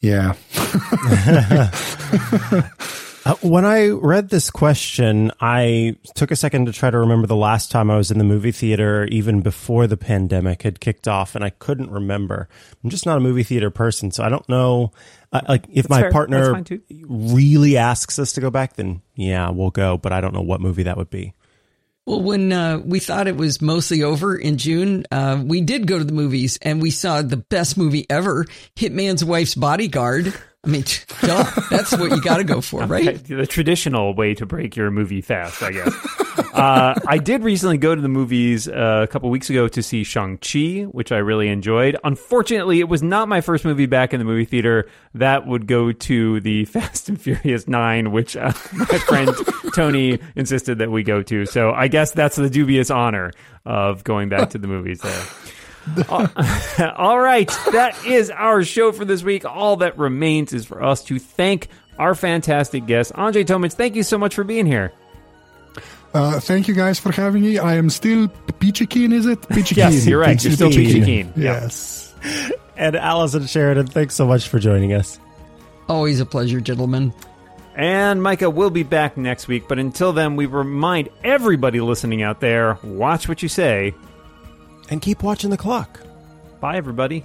yeah. 0.00 0.32
Uh, 3.26 3.34
when 3.42 3.64
I 3.64 3.88
read 3.88 4.28
this 4.28 4.52
question, 4.52 5.32
I 5.40 5.96
took 6.14 6.30
a 6.30 6.36
second 6.36 6.66
to 6.66 6.72
try 6.72 6.92
to 6.92 6.98
remember 6.98 7.26
the 7.26 7.34
last 7.34 7.72
time 7.72 7.90
I 7.90 7.96
was 7.96 8.12
in 8.12 8.18
the 8.18 8.24
movie 8.24 8.52
theater, 8.52 9.04
even 9.06 9.40
before 9.40 9.88
the 9.88 9.96
pandemic 9.96 10.62
had 10.62 10.78
kicked 10.78 11.08
off, 11.08 11.34
and 11.34 11.42
I 11.42 11.50
couldn't 11.50 11.90
remember. 11.90 12.48
I'm 12.84 12.90
just 12.90 13.04
not 13.04 13.16
a 13.16 13.20
movie 13.20 13.42
theater 13.42 13.68
person, 13.68 14.12
so 14.12 14.22
I 14.22 14.28
don't 14.28 14.48
know. 14.48 14.92
Uh, 15.32 15.40
like, 15.48 15.64
if 15.68 15.88
That's 15.88 15.90
my 15.90 16.00
fair. 16.02 16.12
Partner 16.12 16.62
really 17.08 17.76
asks 17.76 18.20
us 18.20 18.30
to 18.34 18.40
go 18.40 18.48
back, 18.48 18.74
then 18.74 19.02
yeah, 19.16 19.50
we'll 19.50 19.70
go. 19.70 19.98
But 19.98 20.12
I 20.12 20.20
don't 20.20 20.32
know 20.32 20.42
what 20.42 20.60
movie 20.60 20.84
that 20.84 20.96
would 20.96 21.10
be. 21.10 21.34
Well, 22.06 22.22
when 22.22 22.52
uh, 22.52 22.78
we 22.78 23.00
thought 23.00 23.26
it 23.26 23.36
was 23.36 23.60
mostly 23.60 24.04
over 24.04 24.36
in 24.36 24.56
June, 24.56 25.04
uh, 25.10 25.42
we 25.44 25.62
did 25.62 25.88
go 25.88 25.98
to 25.98 26.04
the 26.04 26.12
movies 26.12 26.56
and 26.62 26.80
we 26.80 26.92
saw 26.92 27.22
the 27.22 27.38
best 27.38 27.76
movie 27.76 28.06
ever, 28.08 28.46
Hitman's 28.76 29.24
Wife's 29.24 29.56
Bodyguard. 29.56 30.32
I 30.66 30.68
mean, 30.68 30.84
duh, 31.20 31.44
that's 31.70 31.92
what 31.92 32.10
you 32.10 32.20
got 32.20 32.38
to 32.38 32.44
go 32.44 32.60
for, 32.60 32.80
right? 32.86 33.22
The 33.24 33.46
traditional 33.46 34.14
way 34.14 34.34
to 34.34 34.46
break 34.46 34.74
your 34.74 34.90
movie 34.90 35.20
fast, 35.20 35.62
I 35.62 35.70
guess. 35.70 35.94
uh, 36.52 36.98
I 37.06 37.18
did 37.18 37.44
recently 37.44 37.78
go 37.78 37.94
to 37.94 38.00
the 38.00 38.08
movies 38.08 38.66
uh, 38.66 39.02
a 39.04 39.06
couple 39.06 39.30
weeks 39.30 39.48
ago 39.48 39.68
to 39.68 39.82
see 39.82 40.02
Shang-Chi, 40.02 40.82
which 40.90 41.12
I 41.12 41.18
really 41.18 41.48
enjoyed. 41.48 41.96
Unfortunately, 42.02 42.80
it 42.80 42.88
was 42.88 43.00
not 43.00 43.28
my 43.28 43.40
first 43.40 43.64
movie 43.64 43.86
back 43.86 44.12
in 44.12 44.18
the 44.18 44.24
movie 44.24 44.44
theater. 44.44 44.88
That 45.14 45.46
would 45.46 45.68
go 45.68 45.92
to 45.92 46.40
the 46.40 46.64
Fast 46.76 47.08
and 47.08 47.20
Furious 47.20 47.68
9, 47.68 48.10
which 48.10 48.36
uh, 48.36 48.52
my 48.72 48.84
friend 48.86 49.30
Tony 49.72 50.18
insisted 50.34 50.78
that 50.78 50.90
we 50.90 51.04
go 51.04 51.22
to. 51.22 51.46
So 51.46 51.70
I 51.70 51.86
guess 51.86 52.10
that's 52.10 52.34
the 52.34 52.50
dubious 52.50 52.90
honor 52.90 53.30
of 53.64 54.02
going 54.02 54.28
back 54.30 54.50
to 54.50 54.58
the 54.58 54.66
movies 54.66 55.00
there. 55.00 55.24
All 56.08 56.26
all 56.96 57.18
right, 57.20 57.48
that 57.72 57.96
is 58.06 58.30
our 58.30 58.64
show 58.64 58.92
for 58.92 59.04
this 59.04 59.22
week. 59.22 59.44
All 59.44 59.76
that 59.76 59.98
remains 59.98 60.52
is 60.52 60.66
for 60.66 60.82
us 60.82 61.04
to 61.04 61.18
thank 61.18 61.68
our 61.98 62.14
fantastic 62.14 62.86
guest, 62.86 63.12
Anže 63.12 63.44
Tomić. 63.44 63.72
Thank 63.72 63.94
you 63.94 64.02
so 64.02 64.18
much 64.18 64.34
for 64.34 64.44
being 64.44 64.66
here. 64.66 64.92
Uh, 66.14 66.40
thank 66.40 66.66
you 66.68 66.74
guys 66.74 66.98
for 66.98 67.12
having 67.12 67.42
me. 67.42 67.58
I 67.58 67.74
am 67.74 67.90
still 67.90 68.28
Peachy 68.58 68.86
Keen, 68.86 69.12
is 69.12 69.26
it? 69.26 69.46
Peachy 69.48 69.74
Yes, 69.74 70.06
you're 70.06 70.18
right. 70.20 70.42
You're 70.42 70.54
still 70.54 70.70
Peachy 70.70 71.02
Keen. 71.02 71.26
Yep. 71.28 71.36
Yes. 71.36 72.14
And 72.78 72.94
Allison 72.94 73.46
Sheridan, 73.46 73.86
thanks 73.86 74.14
so 74.14 74.26
much 74.26 74.48
for 74.48 74.58
joining 74.58 74.92
us. 74.92 75.18
Always 75.88 76.20
a 76.20 76.26
pleasure, 76.26 76.60
gentlemen. 76.60 77.14
And 77.74 78.22
Micah 78.22 78.50
will 78.50 78.68
be 78.68 78.82
back 78.82 79.16
next 79.16 79.48
week, 79.48 79.64
but 79.66 79.78
until 79.78 80.12
then, 80.12 80.36
we 80.36 80.44
remind 80.44 81.08
everybody 81.24 81.80
listening 81.80 82.22
out 82.22 82.40
there 82.40 82.78
watch 82.82 83.28
what 83.28 83.42
you 83.42 83.48
say. 83.48 83.94
And 84.90 85.02
keep 85.02 85.22
watching 85.22 85.50
the 85.50 85.56
clock. 85.56 86.00
Bye, 86.60 86.76
everybody. 86.76 87.24